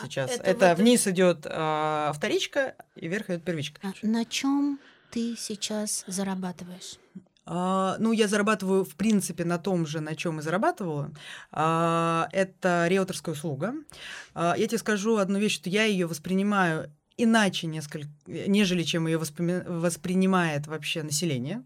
[0.00, 0.30] сейчас.
[0.30, 3.80] это это вот- вниз идет а, вторичка, и вверх идет первичка.
[3.82, 4.78] А на чем
[5.14, 6.98] ты сейчас зарабатываешь?
[7.46, 11.12] А, ну, я зарабатываю, в принципе, на том же, на чем и зарабатывала.
[11.52, 13.74] А, это риэлторская услуга.
[14.34, 19.18] А, я тебе скажу одну вещь, что я ее воспринимаю иначе несколько, нежели чем ее
[19.18, 21.62] воспринимает вообще население.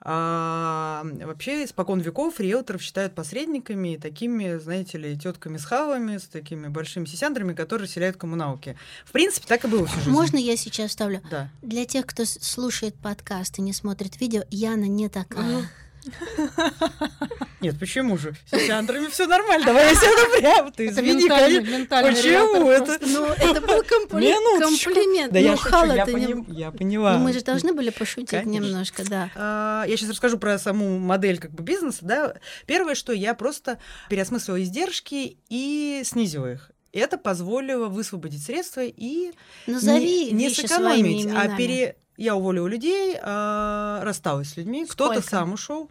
[0.00, 6.24] А, вообще, испокон веков риэлторов считают посредниками, и такими, знаете ли, тетками с хавами, с
[6.24, 8.76] такими большими сисяндрами, которые расселяют коммуналки.
[9.04, 10.10] В принципе, так и было всю жизнь.
[10.10, 11.22] Можно я сейчас вставлю?
[11.30, 11.50] Да.
[11.62, 15.68] Для тех, кто слушает подкаст и не смотрит видео, Яна не такая.
[17.60, 18.34] Нет, почему же?
[18.46, 19.66] С сисяндрами все нормально.
[19.66, 20.72] Давай я себя прям.
[20.72, 22.98] Ты извини, Почему это?
[23.00, 25.32] Ну, это был комплимент.
[25.32, 27.18] Да ну, я шучу, Хала, я, поняла.
[27.18, 29.30] Ну, мы же должны были пошутить немножко, да.
[29.34, 31.98] А, Я сейчас расскажу про саму модель как бы бизнеса.
[32.02, 32.34] Да.
[32.66, 36.70] Первое, что я просто переосмыслила издержки и снизила их.
[36.92, 39.32] Это позволило высвободить средства и
[39.66, 41.96] Назови не, не сэкономить, а пере...
[42.18, 45.88] Я уволила людей, а, рассталась с людьми, кто-то сам ушел.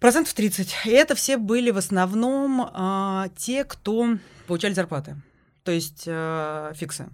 [0.00, 0.74] Процентов 30.
[0.86, 5.16] И это все были в основном а, те, кто получали зарплаты,
[5.62, 7.08] то есть а, фиксы.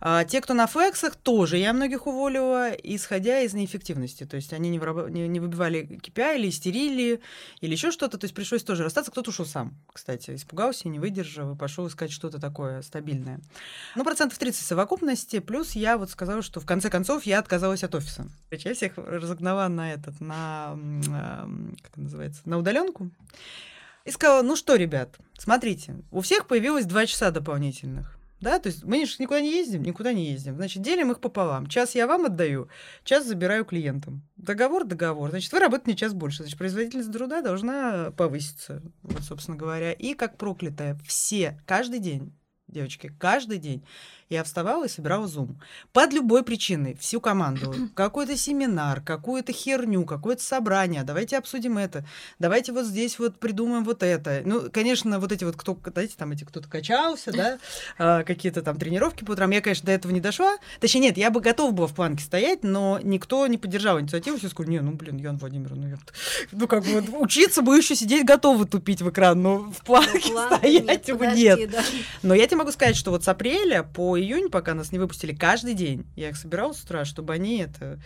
[0.00, 4.24] А те, кто на флексах, тоже я многих уволила, исходя из неэффективности.
[4.24, 7.20] То есть они не, выраб- не, не выбивали KPI или истерили,
[7.60, 8.16] или еще что-то.
[8.18, 9.10] То есть пришлось тоже расстаться.
[9.10, 13.40] Кто-то ушел сам, кстати, испугался, не выдержал пошел искать что-то такое стабильное.
[13.96, 15.40] Ну, процентов 30 совокупности.
[15.40, 18.28] Плюс я вот сказала, что в конце концов я отказалась от офиса.
[18.50, 23.10] Я всех разогнала на этот, на, эм, как это называется, на удаленку.
[24.04, 28.17] И сказала, ну что, ребят, смотрите, у всех появилось два часа дополнительных.
[28.40, 30.56] Да, то есть мы же никуда не ездим, никуда не ездим.
[30.56, 31.66] Значит, делим их пополам.
[31.66, 32.68] Час я вам отдаю,
[33.02, 34.22] час забираю клиентам.
[34.36, 35.30] Договор, договор.
[35.30, 36.42] Значит, вы работаете час больше.
[36.42, 39.92] Значит, производительность труда должна повыситься, вот, собственно говоря.
[39.92, 42.32] И как проклятая, все, каждый день,
[42.68, 43.82] девочки, каждый день
[44.30, 45.58] я вставала и собирала зум.
[45.92, 47.74] Под любой причиной, всю команду.
[47.94, 51.02] Какой-то семинар, какую-то херню, какое-то собрание.
[51.02, 52.04] Давайте обсудим это.
[52.38, 54.42] Давайте вот здесь вот придумаем вот это.
[54.44, 57.58] Ну, конечно, вот эти вот, кто, знаете, там эти кто-то качался, да,
[57.98, 59.50] а, какие-то там тренировки по утрам.
[59.50, 60.58] Я, конечно, до этого не дошла.
[60.80, 64.36] Точнее, нет, я бы готова была в планке стоять, но никто не поддержал инициативу.
[64.36, 66.12] Все сказали, не, ну, блин, Ян Владимировна, ну, ёпта.
[66.52, 71.10] ну, как бы, учиться бы еще сидеть готовы тупить в экран, но в планке стоять
[71.10, 71.74] бы нет.
[72.22, 75.34] Но я тебе могу сказать, что вот с апреля по июнь, пока нас не выпустили,
[75.34, 77.98] каждый день я их собирала с утра, чтобы они это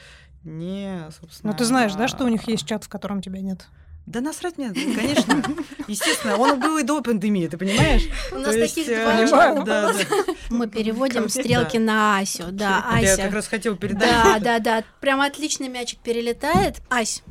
[0.44, 1.52] не, собственно...
[1.52, 3.66] Ну, ты знаешь, да, что у них есть чат, в котором тебя нет?
[4.06, 5.42] Да насрать мне, конечно.
[5.86, 8.02] Естественно, он был и до пандемии, ты понимаешь?
[8.32, 9.64] У нас То есть, таких э, два Понимаю.
[9.64, 10.34] Да, да.
[10.50, 12.50] Мы переводим стрелки на Асю.
[12.50, 13.30] Да, Я как Ася.
[13.30, 14.10] раз хотела передать.
[14.10, 14.84] Да, да, да.
[15.00, 16.82] Прям отличный мячик перелетает.
[16.90, 17.22] Ась,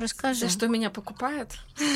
[0.00, 0.40] расскажи.
[0.40, 1.52] За что меня покупают?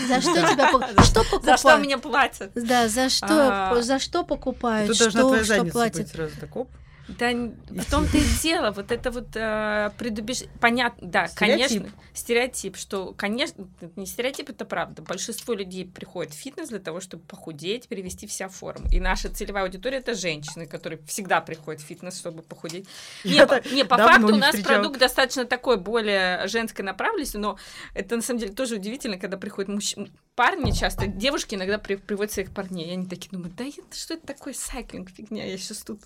[0.09, 0.69] За что тебя
[1.03, 1.83] Что За что покупают?
[1.83, 2.53] меня платят?
[2.55, 3.83] Да, за что, А.
[3.83, 4.89] за что покупают?
[4.91, 6.71] Тут должна что, твоя задница быть сразу так, оп.
[7.07, 10.45] Да, в том-то и дело, вот это вот э, предубеж...
[10.59, 11.83] Понятно, да, Стереотип.
[11.83, 15.03] конечно, стереотип, что, конечно, не стереотип, это правда.
[15.03, 18.89] Большинство людей приходит в фитнес для того, чтобы похудеть, перевести вся форму.
[18.91, 22.89] И наша целевая аудитория— это женщины, которые всегда приходят в фитнес, чтобы похудеть.
[23.23, 24.77] Не, по, не, по факту у не нас встречала.
[24.77, 27.59] продукт достаточно такой, более женской направленности, но
[27.93, 32.33] это на самом деле тоже удивительно, когда приходят мужч- парни часто, девушки иногда при- приводят
[32.33, 35.79] своих парней, и они такие думают, да это, что это такое сайклинг, фигня, я сейчас
[35.83, 36.01] тут...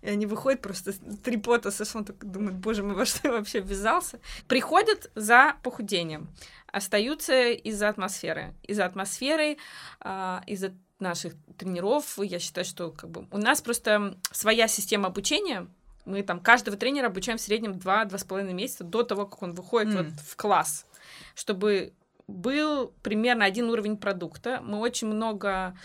[0.00, 3.28] И они выходят просто с- три пота со он такой думает, боже мой, во что
[3.28, 4.18] я вообще ввязался?
[4.48, 6.28] Приходят за похудением,
[6.72, 8.54] остаются из-за атмосферы.
[8.62, 9.56] Из-за атмосферы,
[10.00, 15.66] а, из-за наших тренеров, я считаю, что как бы у нас просто своя система обучения,
[16.04, 20.04] мы там каждого тренера обучаем в среднем 2-2,5 месяца до того, как он выходит М.
[20.04, 20.86] вот в класс,
[21.34, 21.92] чтобы
[22.26, 24.60] был примерно один уровень продукта.
[24.62, 25.76] Мы очень много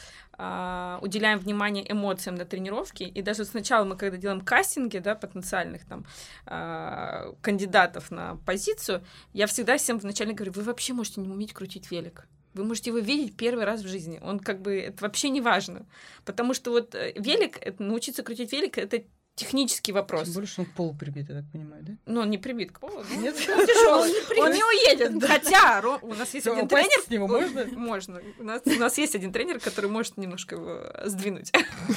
[0.41, 3.03] а, уделяем внимание эмоциям на тренировке.
[3.03, 6.05] И даже сначала мы, когда делаем кастинги, да, потенциальных там
[6.45, 11.91] а, кандидатов на позицию, я всегда всем вначале говорю, вы вообще можете не уметь крутить
[11.91, 12.25] велик.
[12.53, 14.21] Вы можете его видеть первый раз в жизни.
[14.23, 15.85] Он как бы, это вообще не важно.
[16.23, 19.03] Потому что вот э, велик, научиться крутить велик, это
[19.39, 20.29] технический вопрос.
[20.29, 21.93] Тем что он к полу прибит, я так понимаю, да?
[22.05, 23.03] Ну, он не прибит к полу.
[23.15, 23.35] Ну, Нет?
[23.35, 24.39] он тяжелый.
[24.39, 25.23] Он не уедет.
[25.23, 27.01] Хотя у нас есть один тренер.
[27.05, 27.65] с него можно?
[27.71, 28.21] Можно.
[28.37, 31.51] У нас, у нас есть один тренер, который может немножко его сдвинуть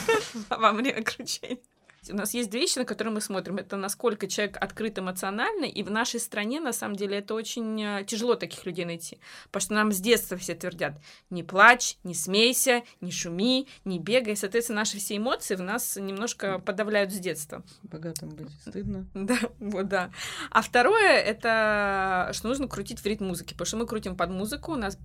[0.51, 1.59] во время кручения.
[2.11, 3.59] У нас есть две вещи, на которые мы смотрим.
[3.59, 8.05] Это насколько человек открыт эмоционально, и в нашей стране, на самом деле, это очень э,
[8.05, 9.18] тяжело таких людей найти.
[9.50, 10.94] Потому что нам с детства все твердят,
[11.30, 14.36] не плачь, не смейся, не шуми, не бегай.
[14.36, 17.62] Соответственно, наши все эмоции в нас немножко подавляют с детства.
[17.82, 19.07] Богатым быть стыдно.
[19.14, 20.11] Да, вот да.
[20.50, 24.72] А второе это что нужно крутить в ритм музыки, потому что мы крутим под музыку,
[24.72, 24.98] у нас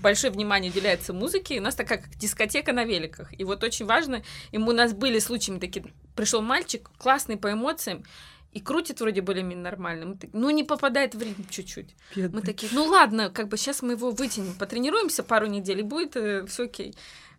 [0.00, 3.32] большое внимание уделяется музыке, у нас такая как дискотека на великах.
[3.38, 7.52] И вот очень важно, и мы- у нас были случаи такие, пришел мальчик, классный по
[7.52, 8.04] эмоциям,
[8.52, 11.94] и крутит вроде более-менее нормально, мы так- ну не попадает в ритм чуть-чуть.
[12.16, 12.42] Мы Бедный.
[12.42, 16.16] такие, ну ладно, как бы сейчас мы его вытянем, потренируемся пару недель, и будет
[16.50, 16.94] все окей.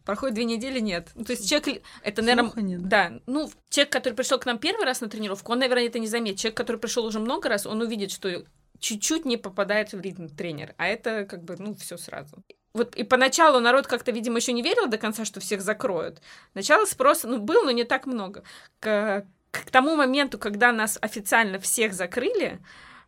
[0.06, 1.12] Проходит две недели, нет.
[1.16, 4.84] Ну, то есть человек, это, наверное, нет, да, ну, человек, который пришел к нам первый
[4.86, 6.40] раз на тренировку, он, наверное, это не заметит.
[6.40, 8.44] Человек, который пришел уже много раз, он увидит, что
[8.84, 12.44] чуть-чуть не попадает в ритм тренер, а это как бы, ну, все сразу.
[12.74, 16.22] Вот и поначалу народ как-то, видимо, еще не верил до конца, что всех закроют.
[16.54, 18.44] Начало спроса, ну, был, но не так много.
[18.80, 22.60] К, к тому моменту, когда нас официально всех закрыли,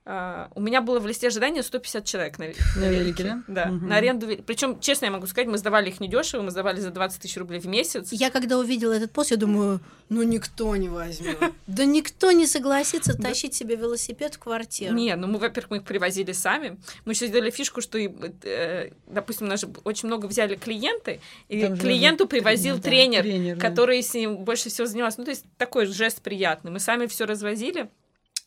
[0.07, 2.45] а, у меня было в листе ожидания 150 человек на,
[2.75, 3.43] На велике, да?
[3.47, 3.87] Да, Мгм.
[3.87, 4.27] на аренду.
[4.45, 7.59] Причем, честно я могу сказать, мы сдавали их недешево, мы сдавали за 20 тысяч рублей
[7.59, 8.09] в месяц.
[8.11, 9.79] Я когда увидела этот пост, я думаю,
[10.09, 11.37] ну никто не возьмет.
[11.67, 14.93] Да никто не согласится тащить себе велосипед в квартиру.
[14.93, 16.77] Не, ну мы, во-первых, мы их привозили сами.
[17.05, 21.61] Мы еще сделали фишку, что, э, допустим, у нас же очень много взяли клиенты, и
[21.75, 25.19] клиенту привозил тренер, да, тренер, который с ним больше всего занимался.
[25.19, 26.71] Ну, то есть такой жест приятный.
[26.71, 27.89] Мы сами все развозили.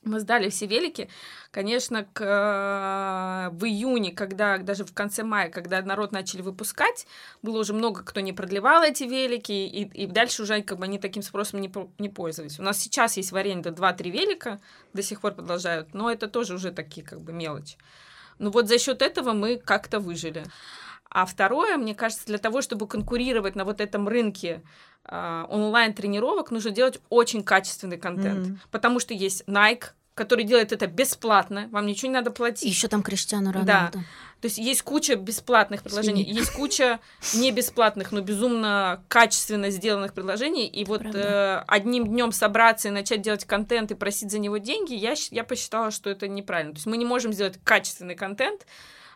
[0.05, 1.09] Мы сдали все велики.
[1.51, 7.07] Конечно, к, э, в июне, когда даже в конце мая, когда народ начали выпускать,
[7.43, 10.99] было уже много кто не продлевал эти велики, и, и дальше уже как бы они
[10.99, 12.61] таким спросом не, не пользовались.
[12.61, 14.61] У нас сейчас есть в аренде 2-3 велика,
[14.93, 17.77] до сих пор продолжают, но это тоже уже такие как бы мелочи.
[18.39, 20.45] Ну вот за счет этого мы как-то выжили.
[21.11, 24.63] А второе, мне кажется, для того, чтобы конкурировать на вот этом рынке
[25.05, 28.47] а, онлайн-тренировок, нужно делать очень качественный контент.
[28.47, 28.61] Мгм.
[28.71, 32.69] Потому что есть Nike, который делает это бесплатно, вам ничего не надо платить.
[32.69, 33.59] Еще там Криштиану Да.
[33.61, 34.01] Роналду.
[34.41, 36.39] То есть есть куча бесплатных предложений, Извини.
[36.39, 37.01] есть куча
[37.35, 40.69] не бесплатных, но безумно качественно сделанных предложений.
[40.69, 41.19] И вот Правда.
[41.19, 45.43] э, одним днем собраться и начать делать контент и просить за него деньги, я, я
[45.43, 46.73] посчитала, что это неправильно.
[46.73, 48.67] То есть мы не можем сделать качественный контент,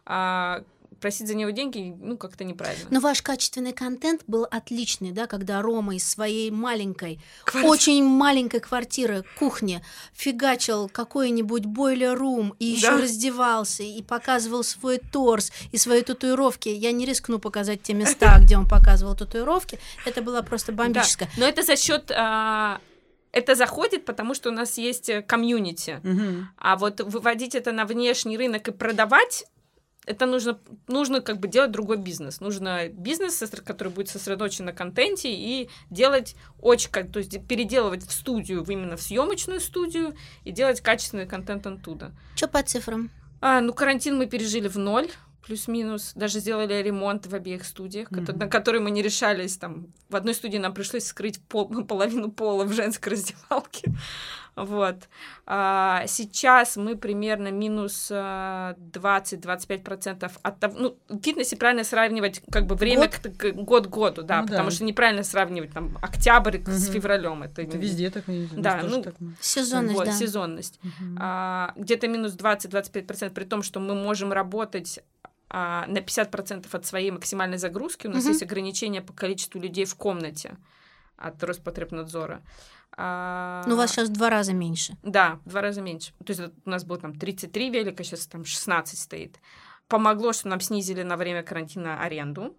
[0.07, 0.63] а
[1.03, 2.87] просить за него деньги, ну, как-то неправильно.
[2.91, 7.71] Но ваш качественный контент был отличный, да, когда Рома из своей маленькой, Квартира.
[7.71, 9.85] очень маленькой квартиры, кухни,
[10.15, 12.99] фигачил какой-нибудь бойлер-рум и еще Да.
[13.03, 16.71] раздевался и показывал свой торс и свои татуировки.
[16.71, 19.79] Я не рискну показать те места, где он показывал татуировки.
[20.07, 21.29] Это было просто бомбическое.
[21.37, 22.11] Да, Но это за счет
[23.35, 26.01] это заходит, потому что у нас есть э, комьюнити.
[26.03, 26.49] Мгм.
[26.59, 29.47] А вот выводить это на внешний рынок и продавать,
[30.07, 32.41] это нужно, нужно как бы делать другой бизнес.
[32.41, 38.65] Нужно бизнес, который будет сосредоточен на контенте и делать очень, то есть переделывать в студию,
[38.65, 42.13] в именно в съемочную студию и делать качественный контент оттуда.
[42.35, 43.11] Что по цифрам?
[43.41, 45.09] А, ну, карантин мы пережили в ноль,
[45.47, 46.13] плюс-минус.
[46.15, 48.39] Даже сделали ремонт в обеих студиях, Мгм.
[48.39, 49.57] на которые мы не решались.
[49.57, 53.93] Там, в одной студии нам пришлось скрыть пол- половину пола в женской раздевалке.
[54.55, 54.97] Вот.
[55.47, 60.75] А, сейчас мы примерно минус а, 20-25% от того...
[60.79, 63.37] Ну, в фитнесе правильно сравнивать как бы время Год?
[63.37, 64.51] к, год году, да, Ну да.
[64.53, 66.93] потому что неправильно сравнивать там октябрь с Мгм.
[66.93, 67.43] февралем.
[67.43, 68.25] Это, Это везде так.
[68.27, 69.15] Да, ну, так.
[69.41, 70.13] Сезонность, вот, да.
[70.13, 71.19] сезонность Мгм.
[71.21, 75.01] а, где-то минус 20-25%, при том, что мы можем работать
[75.55, 78.07] а, на 50% от своей максимальной загрузки.
[78.07, 78.33] У нас Мгм.
[78.33, 80.57] есть ограничения по количеству людей в комнате
[81.17, 82.43] от Роспотребнадзора.
[82.97, 84.97] А, Ну, у вас сейчас в два раза меньше.
[85.03, 86.13] Да, в два раза меньше.
[86.25, 89.39] То есть у нас было там 33 велика, сейчас там 16 стоит.
[89.89, 92.57] Помогло, что нам снизили на время карантина аренду.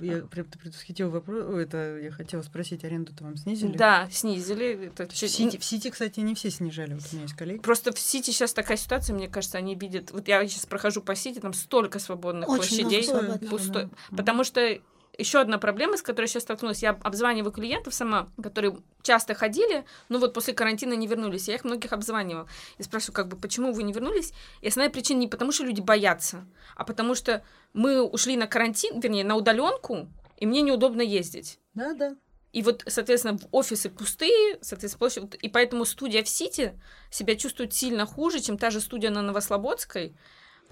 [0.00, 1.44] Я прям предвосхитил вопрос.
[1.50, 3.76] Ой, Это я хотела спросить, аренду-то вам снизили?
[3.76, 4.86] Да, снизили.
[4.86, 6.94] Это В Сити, в Сити, кстати, не все снижали.
[6.94, 7.58] Вот у меня есть коллеги.
[7.60, 10.10] Просто в Сити сейчас такая ситуация, мне кажется, они видят...
[10.12, 13.04] Вот я сейчас прохожу по Сити, там столько свободных Очень много площадей.
[13.04, 13.50] свободных.
[13.50, 13.84] пустой.
[13.84, 14.16] Мгм.
[14.16, 14.78] Потому что
[15.18, 19.84] еще одна проблема, с которой я сейчас столкнулась, я обзваниваю клиентов сама, которые часто ходили,
[20.08, 21.48] но вот после карантина не вернулись.
[21.48, 22.48] Я их многих обзванивала.
[22.78, 24.32] И спрашиваю, как бы, почему вы не вернулись?
[24.62, 26.46] И основная причина не потому, что люди боятся,
[26.76, 27.44] а потому что
[27.74, 30.08] мы ушли на карантин, вернее, на удаленку,
[30.38, 31.58] и мне неудобно ездить.
[31.74, 32.16] Да, да.
[32.52, 36.78] И вот, соответственно, офисы пустые, соответственно, площадь, и поэтому студия в Сити
[37.10, 40.14] себя чувствует сильно хуже, чем та же студия на Новослободской,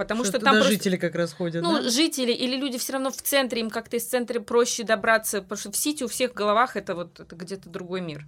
[0.01, 0.73] потому что, что там просто...
[0.73, 1.91] жители как раз ходят, Ну, да?
[1.91, 5.71] жители или люди все равно в центре, им как-то из центра проще добраться, потому что
[5.71, 8.25] в Сити у всех в головах это вот это где-то другой мир.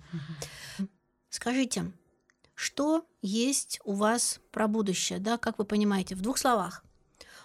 [1.30, 1.90] Скажите,
[2.54, 6.84] что есть у вас про будущее, да, как вы понимаете, в двух словах?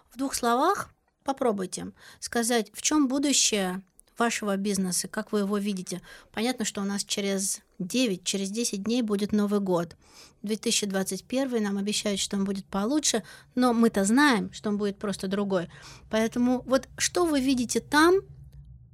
[0.09, 0.89] В двух словах
[1.23, 3.81] попробуйте сказать, в чем будущее
[4.17, 6.01] вашего бизнеса, как вы его видите.
[6.31, 9.95] Понятно, что у нас через 9, через 10 дней будет Новый год.
[10.43, 13.23] 2021 нам обещают, что он будет получше,
[13.55, 15.69] но мы-то знаем, что он будет просто другой.
[16.09, 18.15] Поэтому вот что вы видите там,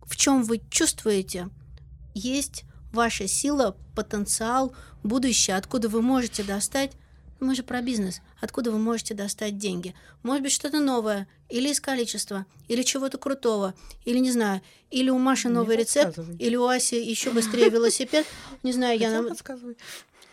[0.05, 1.49] в чем вы чувствуете,
[2.13, 6.91] есть ваша сила, потенциал, будущее, откуда вы можете достать
[7.43, 8.21] мы же про бизнес.
[8.39, 9.93] Откуда вы можете достать деньги?
[10.24, 13.75] Может быть, что-то новое, или из количества, или чего-то крутого,
[14.05, 18.25] или не знаю, или у Маши Не новый рецепт, или у Аси еще быстрее велосипед.
[18.63, 19.29] Не знаю, я нам...
[19.29, 19.77] подсказывай.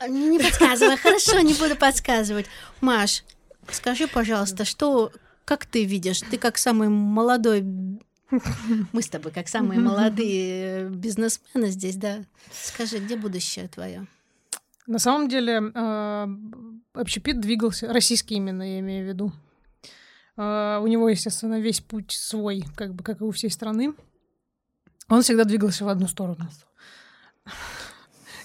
[0.08, 2.46] Не, не подсказывай, хорошо, не буду подсказывать.
[2.80, 3.24] Маш,
[3.70, 5.12] скажи, пожалуйста, что,
[5.44, 6.22] как ты видишь?
[6.22, 7.60] Ты как самый молодой...
[8.92, 12.24] Мы с тобой как самые молодые бизнесмены здесь, да?
[12.50, 14.06] Скажи, где будущее твое?
[14.86, 16.26] На самом деле, э,
[16.94, 19.32] общепит двигался, российский именно, я имею в виду.
[20.36, 23.94] Э, у него, естественно, весь путь свой, как бы, как и у всей страны.
[25.08, 26.48] Он всегда двигался в одну сторону.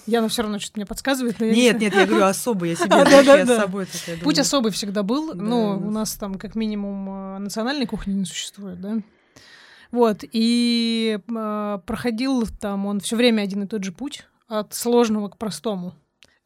[0.06, 1.84] Яна все равно что-то мне подсказывает, но я не Нет, знаю.
[1.84, 3.56] нет, я говорю особо, я себе А, я да-да-да.
[3.56, 6.54] с собой тут, я Путь особый всегда был, Да, но у у нас- там как
[6.54, 8.98] минимум э, национальной кухни не существует, да.
[9.90, 15.28] Вот, и э, проходил там он все время один и тот же путь, от сложного
[15.28, 15.94] к простому.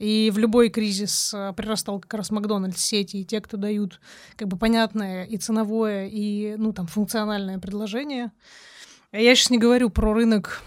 [0.00, 4.00] И в любой кризис э, прирастал как раз Макдональдс сети, и те, кто дают
[4.34, 8.32] как бы понятное и ценовое, и, ну, там, функциональное предложение.
[9.12, 10.62] Я сейчас не говорю про рынок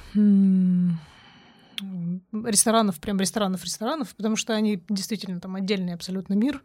[2.31, 6.61] ресторанов, прям ресторанов-ресторанов, потому что они действительно там отдельный абсолютно мир.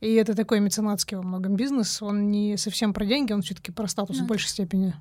[0.00, 2.02] И это такой меценатский во многом бизнес.
[2.02, 4.30] Он не совсем про деньги, он все-таки про статус Ну в да.
[4.30, 4.94] большей степени.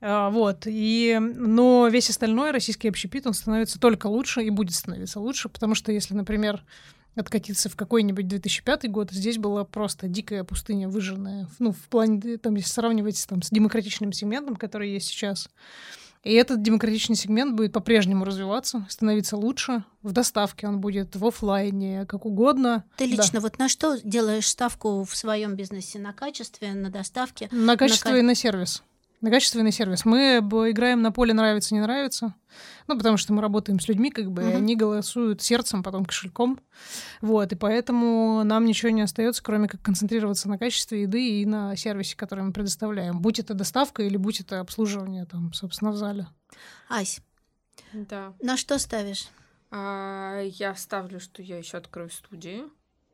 [0.00, 0.62] А, вот.
[0.66, 5.74] И, но весь остальной российский общепит, он становится только лучше и будет становиться лучше, потому
[5.74, 6.64] что если, например,
[7.16, 11.48] откатиться в какой-нибудь 2005 год, здесь была просто дикая пустыня выжженная.
[11.58, 15.50] Ну, в плане, там, если сравнивать там, с демократичным сегментом, который есть сейчас.
[16.22, 19.84] И этот демократичный сегмент будет по-прежнему развиваться, становиться лучше.
[20.02, 22.84] В доставке он будет, в оффлайне, как угодно.
[22.96, 23.16] Ты Да.
[23.16, 25.98] лично вот на что делаешь ставку в своем бизнесе?
[25.98, 27.48] На качестве, на доставке?
[27.50, 28.82] На качество ка- и на сервис.
[29.20, 30.06] На качественный сервис.
[30.06, 32.34] Мы играем на поле нравится, не нравится.
[32.86, 34.56] Ну, потому что мы работаем с людьми, как бы, и Мгм.
[34.56, 36.58] они голосуют сердцем, потом кошельком.
[37.20, 41.76] Вот, и поэтому нам ничего не остается, кроме как концентрироваться на качестве еды и на
[41.76, 43.20] сервисе, который мы предоставляем.
[43.20, 46.26] Будь это доставка или будь это обслуживание, там, собственно, в зале.
[46.88, 47.20] Ась,
[47.92, 48.32] Да.
[48.40, 49.28] на что ставишь?
[49.70, 52.72] А, я ставлю, что я еще открою студию.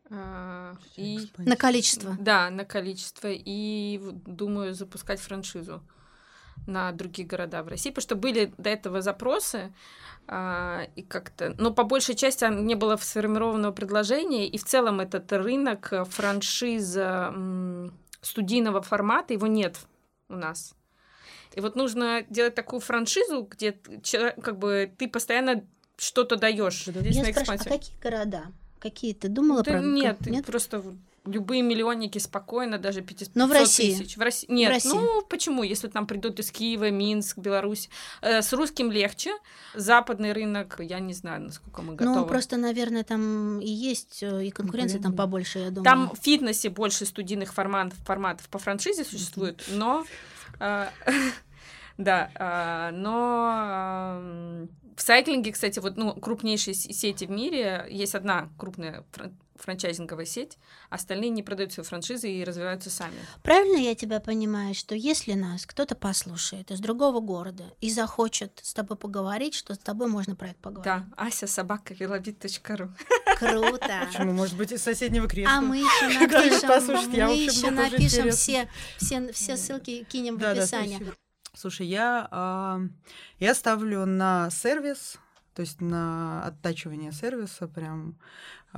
[0.09, 2.17] А, и На количество.
[2.21, 3.27] да, на количество.
[3.29, 5.83] И думаю запускать франшизу
[6.67, 9.73] на другие города в России, потому что были до этого запросы,
[10.29, 15.33] а, и как-то, но по большей части не было сформированного предложения, и в целом этот
[15.33, 19.79] рынок э, франшиза м, студийного формата, его нет
[20.29, 20.75] у нас.
[21.55, 23.73] И вот нужно делать такую франшизу, где
[24.43, 25.65] как бы ты постоянно
[25.97, 26.87] что-то даешь.
[26.89, 28.47] Я спрашиваю, а какие города?
[28.81, 29.81] Какие ты думала Да про?
[29.81, 30.45] нет, нет?
[30.45, 30.83] просто
[31.27, 33.95] любые миллионники спокойно, даже 500 Но в России?
[33.95, 34.17] тысяч.
[34.17, 34.47] В России.
[34.51, 34.91] Нет, России.
[34.91, 35.63] ну почему?
[35.63, 37.89] Если там придут из Киева, Минск, Беларусь.
[38.23, 39.33] Э, с русским легче.
[39.75, 42.21] Западный рынок, я не знаю, насколько мы готовы.
[42.21, 45.85] Ну, просто, наверное, там и есть, э, и конкуренция там побольше, я думаю.
[45.85, 50.05] Там в фитнесе больше студийных форматов, форматов по франшизе существует, но...
[50.61, 50.87] э,
[51.99, 58.51] Да, а, но ам, в сайклинге, кстати, вот ну, крупнейшие сети в мире, есть одна
[58.59, 59.05] крупная
[59.59, 60.59] франчайзинговая сеть,
[60.91, 63.15] остальные не продают свои франшизы и развиваются сами.
[63.43, 68.75] Правильно я тебя понимаю, что если нас кто-то послушает из другого города и захочет с
[68.75, 70.85] тобой поговорить, что с тобой можно про это поговорить?
[70.85, 72.91] Да, ася собака велобит.ру.
[73.39, 74.07] Круто.
[74.07, 74.33] Почему?
[74.33, 75.59] Может быть, из соседнего кресла.
[75.59, 80.55] А мы еще напишем, в мы еще напишем все, все, все ссылки кинем в Да,
[80.55, 80.97] да, описании.
[80.97, 81.17] спасибо.
[81.55, 82.81] Слушай, я, а,
[83.39, 85.17] я ставлю на сервис,
[85.55, 88.19] то есть на оттачивание сервиса прям,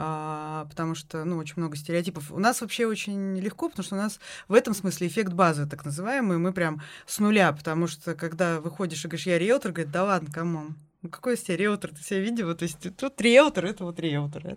[0.00, 2.30] а, потому что, ну, очень много стереотипов.
[2.30, 5.84] У нас вообще очень легко, потому что у нас в этом смысле эффект базы, так
[5.84, 10.04] называемый, мы прям с нуля, потому что когда выходишь и говоришь, я риэлтор, говорит, да
[10.04, 12.54] ладно, come on, ну какой из тебя риэлтор, ты себя видела?
[12.54, 14.50] То есть тут риэлтор, это вот риэлтор, а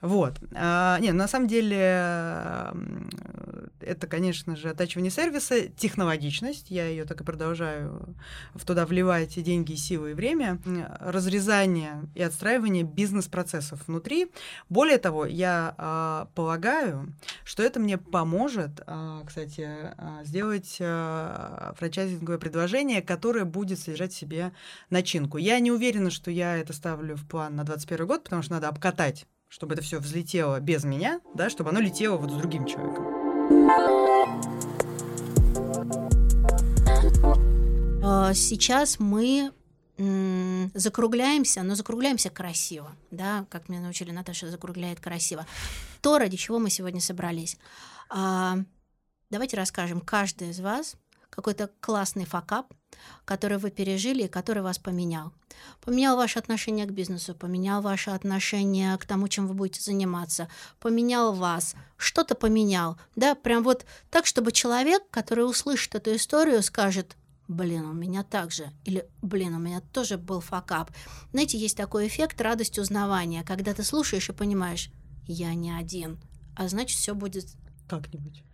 [0.00, 0.38] Вот.
[0.54, 2.72] А, не, на самом деле
[3.80, 8.14] это, конечно же, оттачивание сервиса, технологичность, я ее так и продолжаю
[8.54, 10.58] в туда вливать и деньги, и силы, и время,
[11.00, 14.30] разрезание и отстраивание бизнес-процессов внутри.
[14.68, 17.12] Более того, я а, полагаю,
[17.44, 24.52] что это мне поможет, а, кстати, а, сделать а, франчайзинговое предложение, которое будет содержать себе
[24.90, 25.38] начинку.
[25.38, 28.68] Я не уверена, что я это ставлю в план на 2021 год, потому что надо
[28.68, 33.06] обкатать чтобы это все взлетело без меня, да, чтобы оно летело вот с другим человеком.
[38.02, 39.52] А, сейчас мы
[40.74, 45.46] закругляемся, но закругляемся красиво, да, как меня научили Наташа, закругляет красиво.
[46.02, 47.56] То, ради чего мы сегодня собрались.
[48.10, 48.58] А,
[49.30, 50.96] давайте расскажем, каждый из вас
[51.36, 52.72] какой-то классный факап,
[53.24, 55.32] который вы пережили и который вас поменял.
[55.82, 60.48] Поменял ваше отношение к бизнесу, поменял ваше отношение к тому, чем вы будете заниматься,
[60.80, 67.16] поменял вас, что-то поменял, да, прям вот так, чтобы человек, который услышит эту историю, скажет,
[67.48, 70.90] блин, у меня так же, или, блин, у меня тоже был факап.
[71.32, 74.90] Знаете, есть такой эффект радость узнавания, когда ты слушаешь и понимаешь,
[75.26, 76.18] я не один,
[76.56, 77.46] а значит, все будет
[77.88, 78.45] как-нибудь.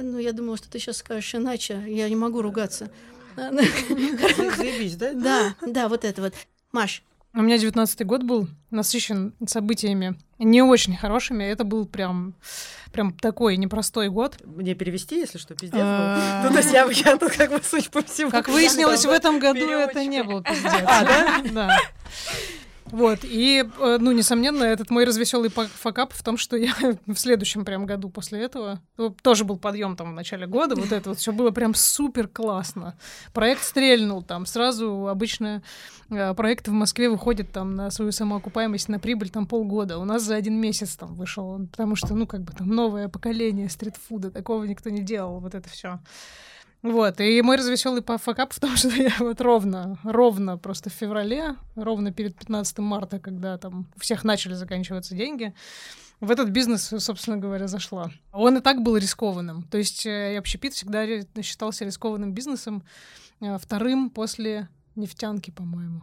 [0.00, 1.82] Ну, я думала, что ты сейчас скажешь иначе.
[1.86, 2.90] Я не могу ругаться.
[3.36, 5.12] Заебись, да?
[5.12, 6.34] Да, да, вот это вот.
[6.72, 7.02] Маш.
[7.34, 11.44] У меня девятнадцатый год был насыщен событиями не очень хорошими.
[11.44, 12.34] Это был прям,
[12.92, 14.38] прям такой непростой год.
[14.44, 15.82] Мне перевести, если что, пиздец был?
[15.82, 16.42] А.
[16.44, 18.30] Ну, то есть я, я тут как бы суть по всему.
[18.30, 20.72] Как выяснилось, в этом году это не был пиздец.
[20.86, 21.42] А, да?
[21.52, 21.78] Да.
[22.92, 26.72] Вот, и, э, ну, несомненно, этот мой развеселый факап в том, что я
[27.06, 30.92] в следующем прям году после этого, ну, тоже был подъем там в начале года, вот
[30.92, 32.96] это вот все было прям супер классно.
[33.32, 35.62] Проект стрельнул там, сразу обычно
[36.10, 39.98] э, проекты в Москве выходят там на свою самоокупаемость, на прибыль там полгода.
[39.98, 43.68] У нас за один месяц там вышел, потому что, ну, как бы там новое поколение
[43.68, 45.98] стритфуда, такого никто не делал, вот это все.
[46.86, 51.56] Вот, и мой развеселый факап в том, что я вот ровно, ровно просто в феврале,
[51.74, 55.52] ровно перед 15 марта, когда там у всех начали заканчиваться деньги,
[56.20, 58.10] в этот бизнес, собственно говоря, зашла.
[58.32, 59.64] Он и так был рискованным.
[59.64, 61.04] То есть э, общепит всегда
[61.42, 62.84] считался рискованным бизнесом,
[63.40, 66.02] э, вторым после нефтянки, по-моему.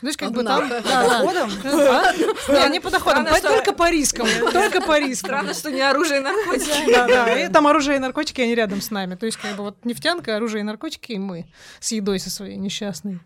[0.00, 0.68] Знаешь, как бы там...
[0.68, 1.50] По доходам?
[2.48, 4.26] Не, не по доходам, только по рискам.
[4.52, 5.30] Только по рискам.
[5.30, 6.90] Странно, что не оружие и наркотики.
[6.92, 9.14] Да, да, и там оружие и наркотики, они рядом с нами.
[9.14, 11.46] То есть, как бы вот нефтянка, оружие и наркотики, и мы
[11.78, 13.20] с едой со своей несчастной.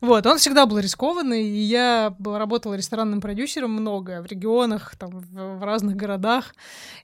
[0.00, 5.58] Вот, он всегда был рискованный, и я работала ресторанным продюсером много в регионах, там, в,
[5.58, 6.54] в разных городах.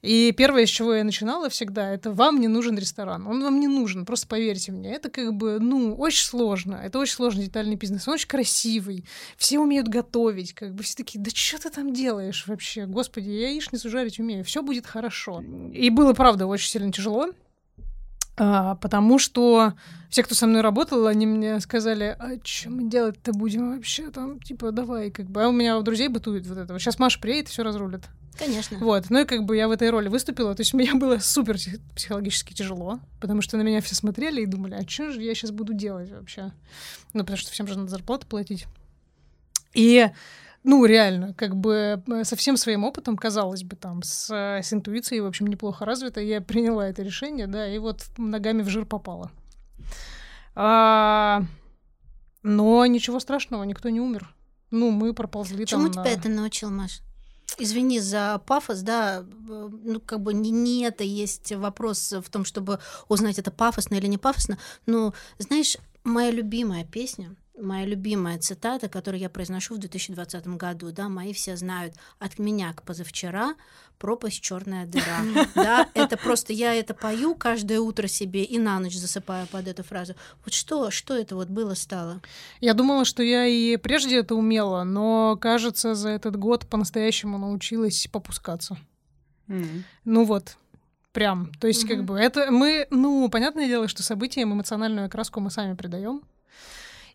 [0.00, 3.26] И первое, с чего я начинала всегда, это «вам не нужен ресторан».
[3.26, 4.94] Он вам не нужен, просто поверьте мне.
[4.94, 6.76] Это как бы, ну, очень сложно.
[6.76, 8.08] Это очень сложный детальный бизнес.
[8.08, 9.04] Он очень красивый.
[9.36, 10.54] Все умеют готовить.
[10.54, 12.86] Как бы все такие, да что ты там делаешь вообще?
[12.86, 14.42] Господи, я яичницу жарить умею.
[14.42, 15.42] Все будет хорошо.
[15.72, 17.28] И было, правда, очень сильно тяжело.
[18.38, 19.74] А, потому что
[20.10, 24.40] все, кто со мной работал, они мне сказали, а что мы делать-то будем вообще там,
[24.40, 25.42] типа, давай, как бы.
[25.42, 26.78] А у меня у друзей бытует вот это.
[26.78, 28.02] Сейчас Маша приедет и все разрулит.
[28.38, 28.78] Конечно.
[28.78, 29.08] Вот.
[29.08, 30.54] Ну и как бы я в этой роли выступила.
[30.54, 31.56] То есть мне было супер
[31.94, 35.50] психологически тяжело, потому что на меня все смотрели и думали, а что же я сейчас
[35.50, 36.52] буду делать вообще?
[37.14, 38.66] Ну, потому что всем же надо зарплату платить.
[39.72, 40.08] И
[40.66, 45.20] ну, реально, как бы э, со всем своим опытом, казалось бы, там, с, с интуицией,
[45.20, 49.30] в общем, неплохо развита, я приняла это решение, да, и вот ногами в жир попала.
[50.56, 51.44] А,
[52.42, 54.34] но ничего страшного, никто не умер.
[54.72, 56.18] Ну, мы проползли Чему там тебя на...
[56.18, 57.00] это научил, Маш?
[57.58, 62.80] Извини за пафос, да, ну как бы не, не это есть вопрос в том, чтобы
[63.06, 69.20] узнать, это пафосно или не пафосно, но, знаешь, моя любимая песня— моя любимая цитата, которую
[69.20, 73.54] я произношу в 2020 году, да, мои все знают, от меня к позавчера
[73.98, 75.20] пропасть черная дыра,
[75.54, 79.82] да, это просто я это пою каждое утро себе и на ночь засыпаю под эту
[79.82, 80.14] фразу.
[80.44, 82.20] Вот что, что это вот было стало?
[82.60, 88.06] Я думала, что я и прежде это умела, но, кажется, за этот год по-настоящему научилась
[88.12, 88.76] попускаться.
[89.48, 89.82] Mm.
[90.04, 90.56] Ну вот,
[91.12, 91.52] прям.
[91.54, 91.88] То есть, mm-hmm.
[91.88, 96.22] как бы, это мы, ну, понятное дело, что событиям эмоциональную окраску мы сами придаем.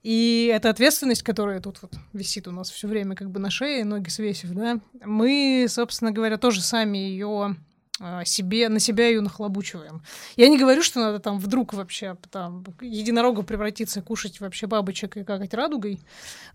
[0.03, 3.85] И эта ответственность, которая тут вот висит у нас все время как бы на шее,
[3.85, 7.55] ноги свесив, да, мы, собственно говоря, тоже сами ее
[7.99, 10.01] а, себе, на себя ее нахлобучиваем.
[10.35, 15.23] Я не говорю, что надо там вдруг вообще там единорога превратиться, кушать вообще бабочек и
[15.23, 15.99] какать радугой,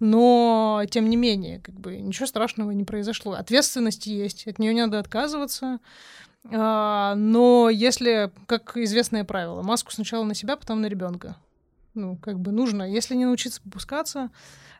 [0.00, 3.34] но тем не менее, как бы ничего страшного не произошло.
[3.34, 5.78] Ответственность есть, от нее не надо отказываться.
[6.50, 11.36] А, но если, как известное правило, маску сначала на себя, потом на ребенка
[11.96, 12.82] ну, как бы нужно.
[12.84, 14.30] Если не научиться попускаться,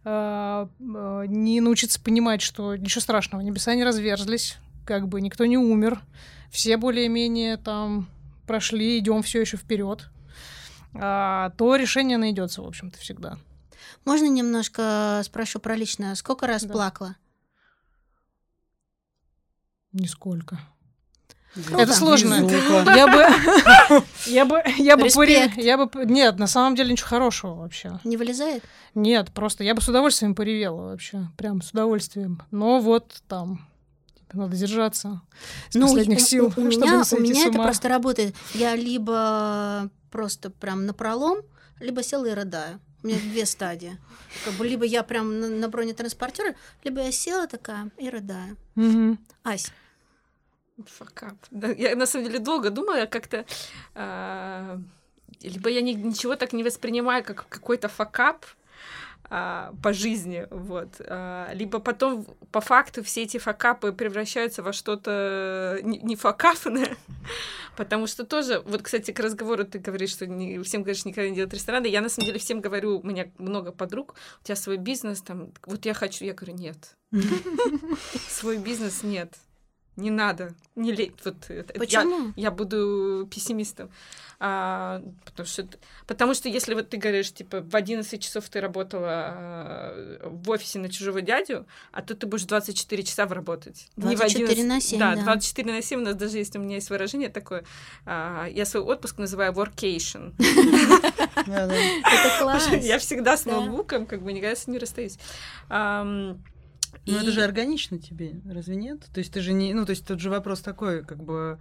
[0.04, 5.58] э, э, не научиться понимать, что ничего страшного, небеса не разверзлись, как бы никто не
[5.58, 6.00] умер,
[6.50, 8.08] все более-менее там
[8.46, 10.08] прошли, идем все еще вперед,
[10.94, 13.38] а, то решение найдется, в общем-то, всегда.
[14.04, 16.14] Можно немножко спрошу про личное?
[16.14, 16.72] Сколько раз Да.
[16.72, 17.16] плакала?
[19.92, 20.60] Нисколько.
[21.70, 22.34] Ну Это сложно.
[22.94, 23.26] Я бы,
[24.26, 27.98] я бы, я бы, поре- я бы, нет, на самом деле ничего хорошего вообще.
[28.04, 28.62] Не вылезает?
[28.94, 32.42] Нет, просто я бы с удовольствием поревела вообще, прям с удовольствием.
[32.50, 33.66] Но вот там
[34.18, 35.22] типа, надо держаться
[35.70, 38.34] с последних у- сил, У, у чтобы меня, у меня это просто работает.
[38.54, 41.38] Я либо просто прям напролом,
[41.80, 42.80] либо села и рыдаю.
[43.02, 43.98] У меня две стадии.
[44.44, 48.56] Как бы либо я прям на, на бронетранспортере, либо я села такая и рыдаю.
[48.74, 49.18] Мгм.
[49.44, 49.70] Ась,
[50.84, 51.36] Факап.
[51.50, 53.46] Да, я на самом деле долго думала, как-то...
[53.94, 54.78] а,
[55.40, 58.44] либо я ни- ничего так не воспринимаю, как какой-то факап
[59.28, 61.00] а, по жизни, вот.
[61.00, 66.96] а, либо потом по факту все эти факапы превращаются во что-то не, не факапное,
[67.76, 71.36] потому что тоже, вот, кстати, к разговору ты говоришь, что не, всем говоришь, никогда не
[71.36, 74.76] делать рестораны, я на самом деле всем говорю, у меня много подруг, у тебя свой
[74.76, 76.96] бизнес, там, вот я хочу, я говорю, нет,
[78.28, 79.32] свой бизнес нет.
[79.96, 81.12] Не надо, не лезь.
[81.24, 82.32] Вот, это- я- почему?
[82.36, 83.90] я буду пессимистом.
[84.38, 85.66] А, потому, что,
[86.06, 90.78] потому что если вот ты говоришь, типа, в 11 часов ты работала а, в офисе
[90.78, 93.88] на чужого дядю, а тут ты будешь 24 часа работать.
[93.96, 95.22] Не в 24 11 на 7, Да, да.
[95.22, 96.00] 24 на 7.
[96.00, 97.64] У нас даже есть, у меня есть выражение такое.
[98.04, 100.34] а, я свой отпуск называю workation.
[101.46, 102.68] Это класс.
[102.82, 105.18] Я всегда с ноутбуком, как бы никогда с ним не расстаюсь.
[107.04, 109.00] Ну, это и- же органично тебе, разве нет?
[109.12, 109.74] То есть ты же не...
[109.74, 111.58] Ну, то есть тут же вопрос такой, как бы,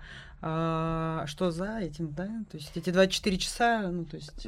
[0.47, 2.27] а, что за этим, да?
[2.51, 4.47] То есть эти 24 часа, ну, то есть...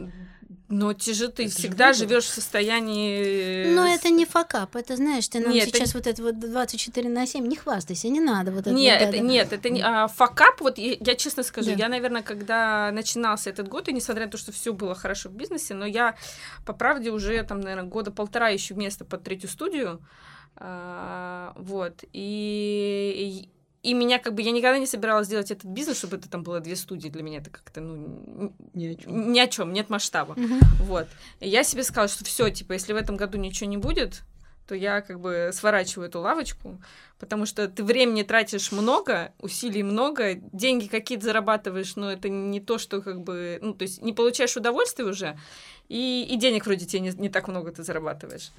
[0.70, 3.74] Но те же ты Это всегда живешь в состоянии...
[3.74, 7.10] Но это не факап, это знаешь, ты нам Нет, это сейчас вот это вот 24
[7.10, 8.72] на 7, не хвастайся, не надо вот это.
[8.72, 9.26] Нет, вот это, это.
[9.26, 10.62] нет, это не а, факап.
[10.62, 11.78] Вот я, я честно скажу, Да.
[11.78, 15.34] я, наверное, когда начинался этот год, и несмотря на то, что все было хорошо в
[15.34, 16.16] бизнесе, но я,
[16.66, 20.00] по правде, уже там, наверное, года полтора ищу место под третью студию.
[20.60, 22.04] А, вот.
[22.14, 23.50] И,
[23.84, 26.44] и, и меня как бы я никогда не собиралась делать этот бизнес, чтобы это там
[26.44, 27.10] было две студии.
[27.10, 29.32] Для меня это как-то, ну, Ни о чем.
[29.32, 30.34] ни о чем, нет масштаба.
[30.38, 30.60] Мгм.
[30.82, 31.08] Вот.
[31.40, 34.24] И я себе сказала, что все, типа, если в этом году ничего не будет,
[34.68, 36.82] то я как бы сворачиваю эту лавочку,
[37.20, 42.78] потому что ты времени тратишь много, усилий много, деньги какие-то зарабатываешь, но это не то,
[42.78, 45.40] что как бы, ну, то есть не получаешь удовольствие уже,
[45.88, 48.52] и, и денег вроде тебе не, не так много ты зарабатываешь.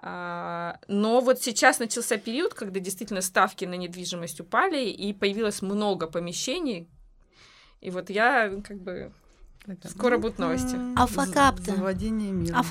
[0.00, 6.06] А, но вот сейчас начался период, когда действительно ставки на недвижимость упали, и появилось много
[6.06, 6.88] помещений,
[7.80, 9.12] и вот я как бы
[9.66, 10.74] Это, Скоро будут новости.
[10.76, 11.74] м, А за- факап-то?
[11.76, 12.56] Завладение миром.
[12.58, 12.62] А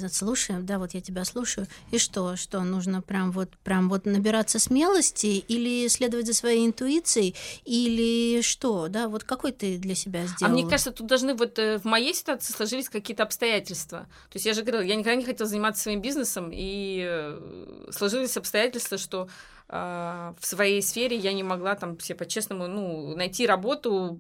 [0.10, 1.68] слушаем, да, вот я тебя слушаю.
[1.92, 7.36] И что, что нужно прям вот, прям вот набираться смелости или следовать за своей интуицией,
[7.66, 10.54] или что, да, вот какой ты для себя А сделала?
[10.54, 14.00] мне кажется, тут должны вот э, в моей ситуации сложились какие-то обстоятельства.
[14.30, 18.38] То есть я же говорила, я никогда не хотела заниматься своим бизнесом, и э, сложились
[18.38, 19.30] обстоятельства, что
[19.70, 24.20] а, в своей сфере я не могла там все по-честному, ну, найти работу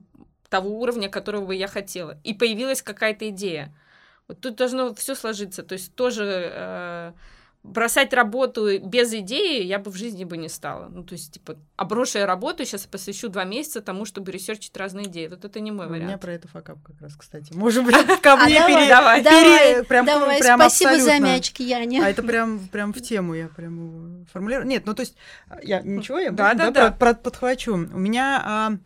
[0.49, 2.17] того уровня, которого бы я хотела.
[2.23, 3.73] И появилась какая-то идея.
[4.27, 5.63] Вот тут должно все сложиться.
[5.63, 6.23] То есть тоже
[6.53, 7.11] э,
[7.63, 10.87] бросать работу без идеи я бы в жизни бы не стала.
[10.89, 14.75] Ну, то есть, типа, а брошу я работу, сейчас посвящу два месяца тому, чтобы ресерчить
[14.75, 15.27] разные идеи.
[15.27, 16.07] Вот это не мой У вариант.
[16.07, 17.53] меня про это факап как раз, кстати.
[17.53, 21.63] Может быть, ко мне А пере- давай, пере- Давай, прям- давай, прям спасибо за мячики,
[21.63, 22.05] Яня.
[22.05, 24.67] А это прям, прям в тему я прям его формулирую.
[24.67, 25.15] Нет, ну то есть
[25.63, 26.91] я ничего, я Да, да, да.
[26.91, 27.73] про- про- подхвачу.
[27.73, 28.77] У меня,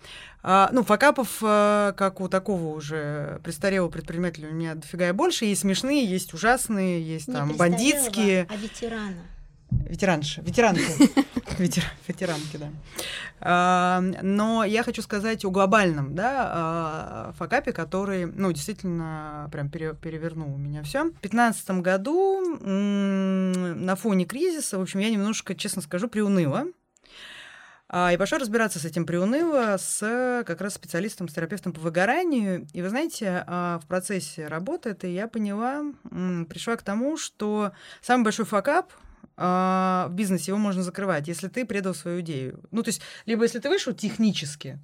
[0.43, 5.45] а, ну, факапов, а, как у такого уже престарелого предпринимателя, у меня дофига и больше.
[5.45, 8.47] Есть смешные, есть ужасные, есть Не там бандитские.
[8.49, 9.21] А ветерана.
[9.71, 10.81] Ветеранши, ветеранки.
[11.57, 12.69] Ветер- Ветеранки, да.
[13.39, 19.93] А, Но я хочу сказать о глобальном, да, а, факапе, который, ну, действительно, прям пере-
[19.95, 21.03] перевернул у меня все.
[21.05, 26.65] В 2015 году м, на фоне кризиса, в общем, я немножко, честно скажу, приуныла.
[27.93, 32.65] А, И пошла разбираться с этим приуныло с как раз специалистом, с терапевтом по выгоранию.
[32.71, 35.83] И вы знаете, а, в процессе работы это я поняла,
[36.47, 38.93] пришла к тому, что самый большой факап
[39.35, 42.63] а, в бизнесе его можно закрывать, если ты предал свою идею.
[42.71, 44.79] Ну, то есть, либо если ты вышел технически,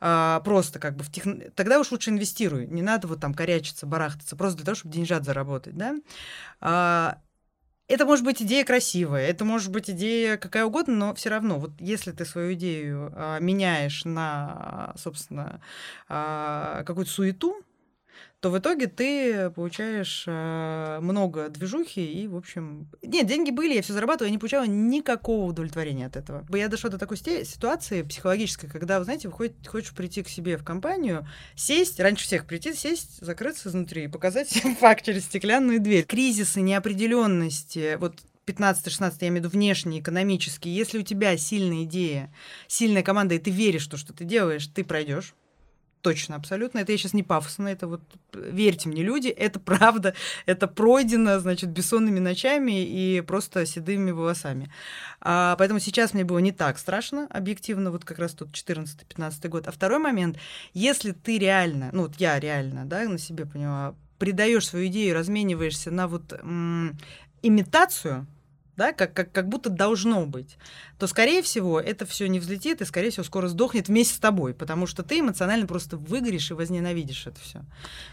[0.00, 1.24] а, просто как бы в тех...
[1.54, 2.66] тогда уж лучше инвестируй.
[2.68, 5.96] Не надо вот там корячиться, барахтаться, просто для того, чтобы деньжат заработать, да.
[6.60, 7.18] А,
[7.88, 11.72] это может быть идея красивая, это может быть идея какая угодно, но все равно, вот
[11.78, 15.60] если ты свою идею а, меняешь на, собственно,
[16.08, 17.65] а, какую-то суету,
[18.46, 22.88] то в итоге ты получаешь а, много движухи и, в общем...
[23.02, 26.46] Нет, деньги были, я все зарабатываю, я не получала никакого удовлетворения от этого.
[26.56, 30.62] Я дошла до такой ситуации психологической, когда, вы знаете, выходит, хочешь прийти к себе в
[30.62, 31.26] компанию,
[31.56, 36.04] сесть, раньше всех прийти, сесть, закрыться изнутри и показать всем факт через стеклянную дверь.
[36.04, 38.14] Кризисы, неопределенности, вот
[38.46, 40.72] 15-16, я имею в виду внешние, экономические.
[40.72, 42.32] Если у тебя сильная идея,
[42.68, 45.34] сильная команда, и ты веришь, что что ты делаешь, ты пройдешь.
[46.02, 46.78] Точно, абсолютно.
[46.78, 48.00] Это я сейчас не пафосно, это вот,
[48.32, 50.14] верьте мне, люди, это правда,
[50.46, 54.70] это пройдено, значит, бессонными ночами и просто седыми волосами.
[55.20, 59.66] А, поэтому сейчас мне было не так страшно, объективно, вот как раз тут 14-15 год.
[59.66, 60.38] А второй момент,
[60.74, 65.90] если ты реально, ну вот я реально, да, на себе поняла, придаешь свою идею, размениваешься
[65.90, 66.96] на вот м,
[67.42, 68.26] имитацию,
[68.76, 70.58] да, как, как, как будто должно быть,
[70.98, 74.54] то, скорее всего, это все не взлетит и, скорее всего, скоро сдохнет вместе с тобой,
[74.54, 77.62] потому что ты эмоционально просто выгоришь и возненавидишь это все.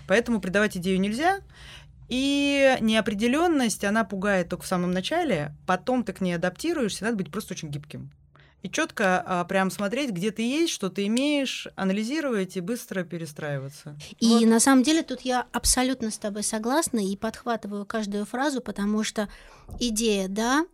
[0.07, 1.41] Поэтому предавать идею нельзя.
[2.09, 7.32] И неопределенность, она пугает только в самом начале, потом ты к ней адаптируешься, надо быть
[7.32, 8.11] просто очень гибким.
[8.64, 13.97] И четко а, прям смотреть, где ты есть, что ты имеешь, анализировать и быстро перестраиваться.
[14.22, 14.45] И Вот.
[14.45, 19.28] на самом деле тут я абсолютно с тобой согласна и подхватываю каждую фразу, потому что
[19.82, 20.66] идея «да»,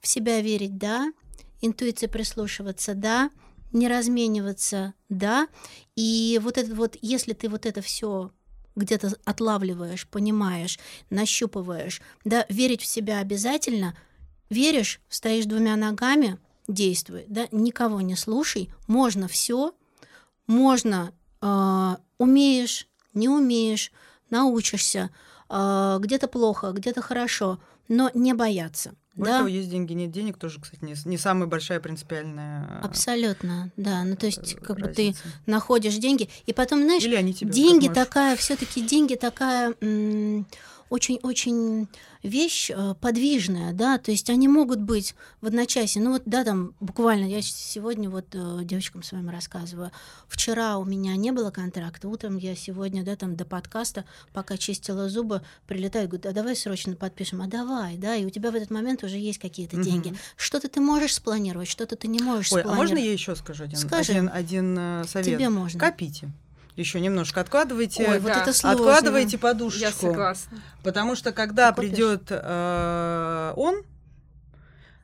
[0.00, 1.12] в себя верить «да»,
[1.60, 3.30] интуиция прислушиваться «да»,
[3.72, 5.46] не размениваться «да».
[5.94, 8.32] И вот это вот, если ты вот это все
[8.74, 10.80] где-то отлавливаешь, понимаешь,
[11.10, 13.96] нащупываешь, да, верить в себя обязательно,
[14.50, 16.38] веришь, стоишь двумя ногами,
[16.68, 19.74] действуй, да, никого не слушай, можно все,
[20.46, 23.92] можно э, умеешь, не умеешь,
[24.30, 25.10] научишься,
[25.48, 27.58] э, где-то плохо, где-то хорошо,
[27.88, 28.94] но не бояться.
[29.14, 29.38] Более да?
[29.38, 34.04] того, есть деньги, нет денег, тоже, кстати, не, не самая большая принципиальная Абсолютно, да.
[34.04, 35.22] Ну, то есть, э, как бы ты разница.
[35.46, 40.46] находишь деньги, и потом, знаешь, деньги такая, все-таки деньги такая м,
[40.88, 41.88] очень-очень
[42.22, 46.74] вещь э, подвижная, да, то есть они могут быть в одночасье, ну вот, да, там
[46.80, 49.90] буквально, я сегодня вот э, девочкам с вами рассказываю,
[50.28, 55.08] вчера у меня не было контракта, утром я сегодня, да, там до подкаста, пока чистила
[55.08, 58.70] зубы, прилетаю, говорю, а давай срочно подпишем, а давай, да, и у тебя в этот
[58.70, 60.08] момент уже есть какие-то деньги.
[60.08, 60.18] Мгм.
[60.36, 62.90] Что-то ты можешь спланировать, что-то ты не можешь Ой, а спланировать.
[62.90, 64.12] можно я еще скажу один, Скажи.
[64.12, 65.26] один, один э, совет?
[65.26, 65.78] Тебе можно.
[65.78, 66.30] Копите.
[66.76, 68.06] Еще немножко откладывайте.
[68.06, 68.42] Ой, вот Да.
[68.42, 68.78] это сложно.
[68.78, 69.84] Откладывайте подушечку.
[69.86, 70.62] Я согласна.
[70.82, 73.82] Потому что когда придет э, он,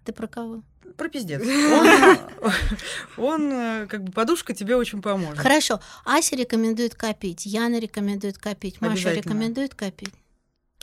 [0.05, 0.63] Ты про кого?
[0.99, 1.41] про пиздец,
[3.17, 5.39] он, он, э, как бы подушка тебе очень поможет.
[5.39, 5.81] Хорошо.
[6.05, 10.13] Ася рекомендует копить, Яна рекомендует копить, Маша рекомендует копить.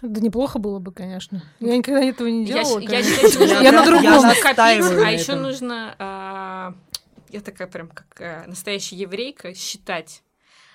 [0.01, 1.43] Да неплохо было бы, конечно.
[1.59, 2.79] Я никогда этого не Я, делала.
[2.79, 4.21] я что нужно Я на другом.
[4.23, 6.73] копить, настаиваю а еще нужно, а,
[7.29, 10.23] я такая прям как а, настоящая еврейка, считать.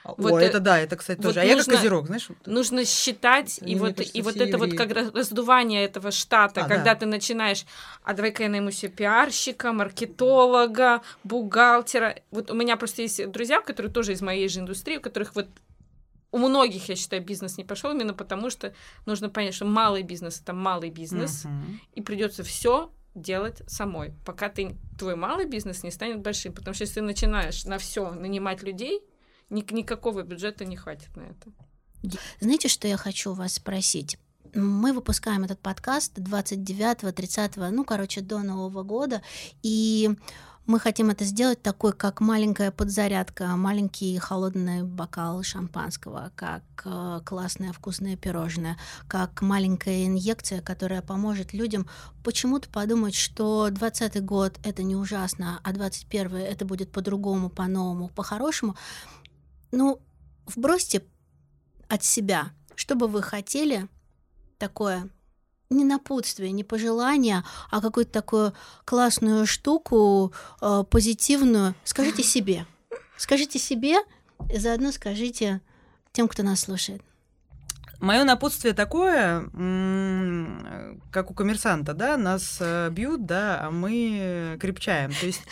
[0.05, 1.41] О, Вот, это э, да, это, кстати, вот тоже.
[1.41, 2.29] А я как нужно- козерог, знаешь?
[2.29, 4.77] вот- Нужно считать, и вот, кажется, и вот это вот евреи.
[4.77, 6.95] как раз раздувание этого штата, А, когда да.
[6.97, 7.65] ты начинаешь,
[8.03, 12.17] а давай-ка я найму себе пиарщика, маркетолога, бухгалтера.
[12.31, 15.49] Вот у меня просто есть друзья, которые тоже из моей же индустрии, у которых вот
[16.33, 18.75] у многих, я считаю, бизнес не пошел именно потому, что
[19.07, 21.81] нужно понять, что малый бизнес это малый бизнес, Мгм.
[21.95, 26.83] и придется все делать самой, пока ты твой малый бизнес не станет большим, потому что
[26.83, 29.01] если ты начинаешь на все нанимать людей,
[29.51, 31.53] никакого бюджета не хватит на это.
[32.41, 34.19] Знаете, что я хочу вас спросить?
[34.55, 39.21] мы выпускаем этот подкаст 29-30, ну, короче, до Нового года,
[39.63, 40.17] и
[40.67, 47.73] мы хотим это сделать такой, как маленькая подзарядка, маленький холодный бокал шампанского, как э, классное
[47.75, 51.87] вкусное пирожное, как маленькая инъекция, которая поможет людям
[52.23, 58.75] почему-то подумать, что 20 год это не ужасно, а 21 это будет по-другому, по-новому, по-хорошему.
[59.75, 60.01] Ну,
[60.47, 61.03] вбросьте
[61.89, 63.89] от себя, что бы вы хотели
[64.57, 65.11] такое
[65.69, 68.55] не напутствие, не пожелание, а какую-то такую
[68.85, 71.75] классную штуку, э, позитивную.
[71.83, 72.67] Скажите себе.
[73.17, 73.97] Скажите себе,
[74.49, 75.61] и заодно скажите
[76.13, 77.03] тем, кто нас слушает.
[77.99, 79.41] Мое напутствие такое,
[81.11, 85.13] как у коммерсанта, да, нас э, бьют, да, а мы крепчаем.
[85.19, 85.43] То есть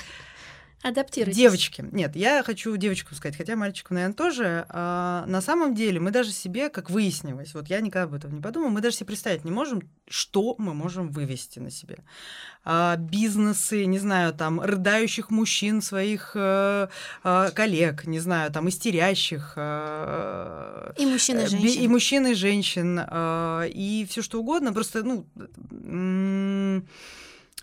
[0.82, 1.36] Адаптируйтесь.
[1.36, 1.84] Девочки.
[1.92, 4.66] Нет, я хочу девочку сказать, хотя мальчикам, наверное, тоже.
[4.68, 8.40] А, на самом деле мы даже себе, как выяснилось, вот я никогда об этом не
[8.40, 11.98] подумала, мы даже себе представить не можем, что мы можем вывести на себе.
[12.64, 16.88] А, бизнесы, не знаю, там, рыдающих мужчин, своих а,
[17.22, 19.54] а, коллег, не знаю, там, истерящих.
[19.56, 21.82] А, и мужчин и женщин.
[21.82, 23.00] И мужчин и женщин.
[23.00, 24.72] А, и все что угодно.
[24.72, 25.26] Просто, ну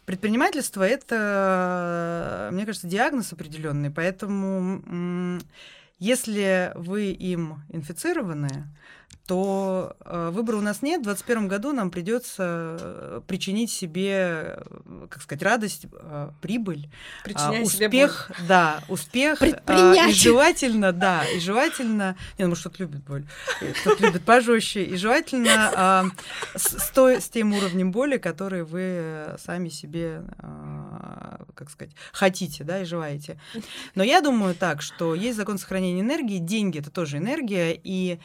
[0.10, 5.40] Предпринимательство это, мне кажется, диагноз определенный, поэтому
[6.00, 8.50] если вы им инфицированы,
[9.30, 11.02] то э, выбора у нас нет.
[11.02, 15.86] В 2021 году нам придется э, причинить себе, э, как сказать, радость,
[16.42, 16.90] прибыль,
[17.24, 18.48] Причинять успех, себе боль.
[18.48, 23.24] да, успех, и желательно, да, и желательно, не, ну, что-то любит боль,
[23.82, 26.12] кто-то любит пожестче, и желательно
[26.56, 30.24] с, той, с тем уровнем боли, который вы сами себе,
[31.54, 33.40] как сказать, хотите, да, и желаете.
[33.94, 38.20] Но я думаю так, что есть закон сохранения энергии, деньги— это тоже энергия, и,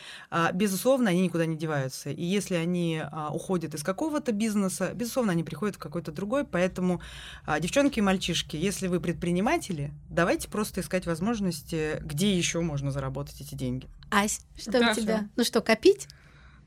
[0.55, 2.11] безусловно, безусловно, они никуда не деваются.
[2.11, 6.45] И если они а, уходят из какого-то бизнеса, безусловно, они приходят в какой-то другой.
[6.45, 7.01] Поэтому,
[7.47, 13.41] а, девчонки и мальчишки, если вы предприниматели, давайте просто искать возможности, где еще можно заработать
[13.41, 13.89] эти деньги.
[14.11, 14.91] Ась, что Даша.
[14.91, 15.29] у тебя?
[15.37, 16.09] Ну что, копить?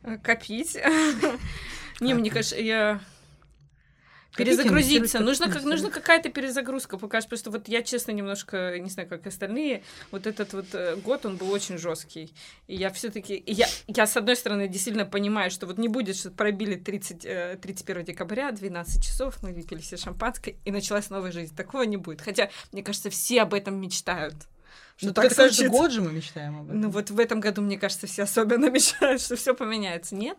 [0.04, 0.78] Э, копить.
[2.00, 3.02] Не, мне кажется, я
[4.36, 5.20] Перезагрузиться.
[5.20, 6.98] Нужно, как, нужно какая-то перезагрузка.
[6.98, 11.26] Пока просто вот я, честно, немножко, не знаю, как остальные, вот этот вот э, год,
[11.26, 12.34] он был очень жесткий.
[12.68, 16.16] И я все таки я, я, с одной стороны, действительно понимаю, что вот не будет,
[16.16, 21.32] что пробили 30, 31 э, декабря, 12 часов, мы выпили все шампанское, и началась новая
[21.32, 21.56] жизнь.
[21.56, 22.22] Такого не будет.
[22.22, 24.36] Хотя, мне кажется, все об этом мечтают.
[24.98, 25.70] Что ну, так каждый случится.
[25.70, 26.82] год же мы мечтаем об этом.
[26.82, 30.16] Ну, вот в этом году, мне кажется, все особенно мечтают, что все поменяется.
[30.16, 30.38] Нет.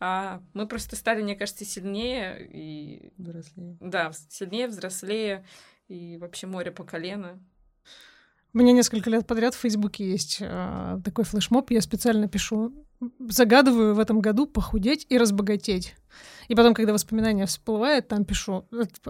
[0.00, 3.12] А мы просто стали, мне кажется, сильнее и...
[3.18, 3.76] Взрослее.
[3.80, 5.44] Да, сильнее, взрослее,
[5.88, 7.38] и вообще море по колено.
[8.54, 12.72] У меня несколько лет подряд в Фейсбуке есть э, такой флешмоб, я специально пишу,
[13.20, 15.94] загадываю в этом году похудеть и разбогатеть.
[16.48, 18.66] И потом, когда воспоминания всплывают, там пишу,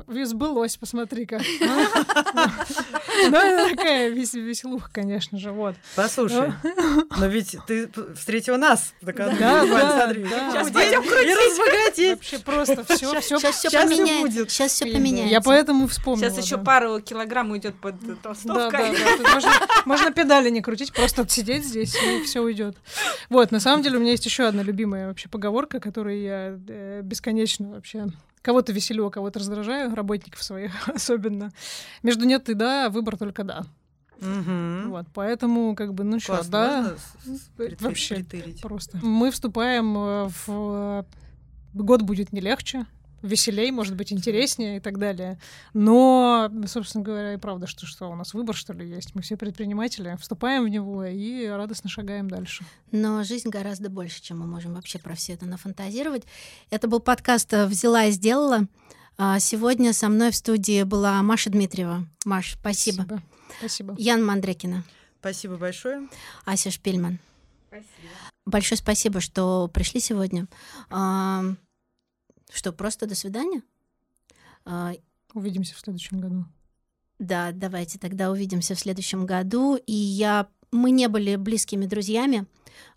[0.07, 1.41] сбылось, посмотри-ка.
[3.31, 5.75] Ну, это такая веселуха, конечно же, вот.
[5.97, 6.53] Послушай,
[7.19, 8.93] но ведь ты встретила нас.
[9.01, 10.13] Да, да, да.
[10.13, 12.11] Сейчас И разбогатеть.
[12.17, 14.49] Вообще просто все, все, сейчас все поменяется.
[14.49, 15.33] Сейчас все поменяется.
[15.33, 16.31] Я поэтому вспомнила.
[16.31, 18.93] Сейчас еще пару килограмм уйдет под толстовкой.
[18.93, 19.53] Да, да,
[19.87, 22.77] Можно педали не крутить, просто сидеть здесь, и все уйдет.
[23.29, 26.51] Вот, на самом деле у меня есть еще одна любимая вообще поговорка, которую я
[26.91, 28.09] э, бесконечно вообще
[28.43, 31.51] кого-то веселю, а кого-то раздражаю, работников своих особенно.
[32.03, 33.65] Между нет и да, выбор только да.
[34.21, 34.91] Угу.
[34.91, 36.95] Вот, поэтому, как бы, ну что, да,
[37.81, 38.61] вообще притырить.
[38.61, 38.99] просто.
[39.03, 41.07] Мы вступаем э, в
[41.73, 42.87] год будет не легче,
[43.23, 45.39] веселей, может быть, интереснее и так далее.
[45.75, 49.15] Но, собственно говоря, и правда, что, что у нас выбор, что ли, есть.
[49.15, 52.65] Мы все предприниматели, вступаем в него и радостно шагаем дальше.
[52.93, 56.25] Но жизнь гораздо больше, чем мы можем вообще про все это нафантазировать.
[56.71, 58.67] Это был подкаст «Взяла и сделала».
[59.23, 62.07] А сегодня со мной в студии была Маша Дмитриева.
[62.25, 63.03] Маш, спасибо.
[63.03, 63.23] Спасибо.
[63.59, 63.95] спасибо.
[63.99, 64.83] Ян Мандрекина.
[65.21, 66.09] Спасибо большое.
[66.47, 67.19] Ася Шпильман.
[67.69, 68.09] Спасибо.
[68.47, 70.47] Большое спасибо, что пришли сегодня.
[72.53, 73.63] Что, просто до свидания?
[74.65, 74.93] А,
[75.35, 76.45] увидимся в следующем году.
[77.19, 79.77] Да, давайте тогда увидимся в следующем году.
[79.77, 80.49] И я...
[80.73, 82.47] Мы не были близкими друзьями,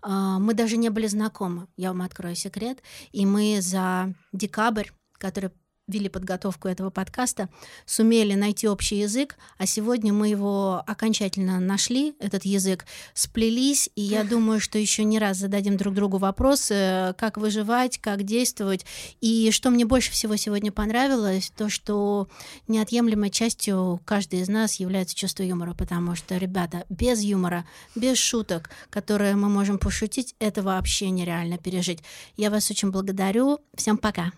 [0.02, 2.84] а, мы даже не были знакомы, я вам открою секрет.
[3.12, 5.50] И мы за декабрь, который
[5.88, 7.50] вели подготовку этого подкаста,
[7.86, 14.24] сумели найти общий язык, а сегодня мы его окончательно нашли, этот язык, сплелись, и я
[14.24, 18.86] думаю, что еще не раз зададим друг другу вопросы, как выживать, как действовать.
[19.20, 22.30] И что мне больше всего сегодня понравилось, то, что
[22.68, 27.66] неотъемлемой частью каждой из нас является чувство юмора, потому что, ребята, без юмора,
[27.96, 32.00] без шуток, которые мы можем пошутить, это вообще нереально пережить.
[32.38, 33.60] Я вас очень благодарю.
[33.76, 34.32] Всем пока.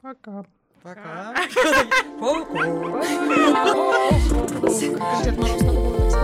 [0.00, 0.44] Пока.
[0.82, 1.34] Пока.
[5.22, 6.14] Дед Мороз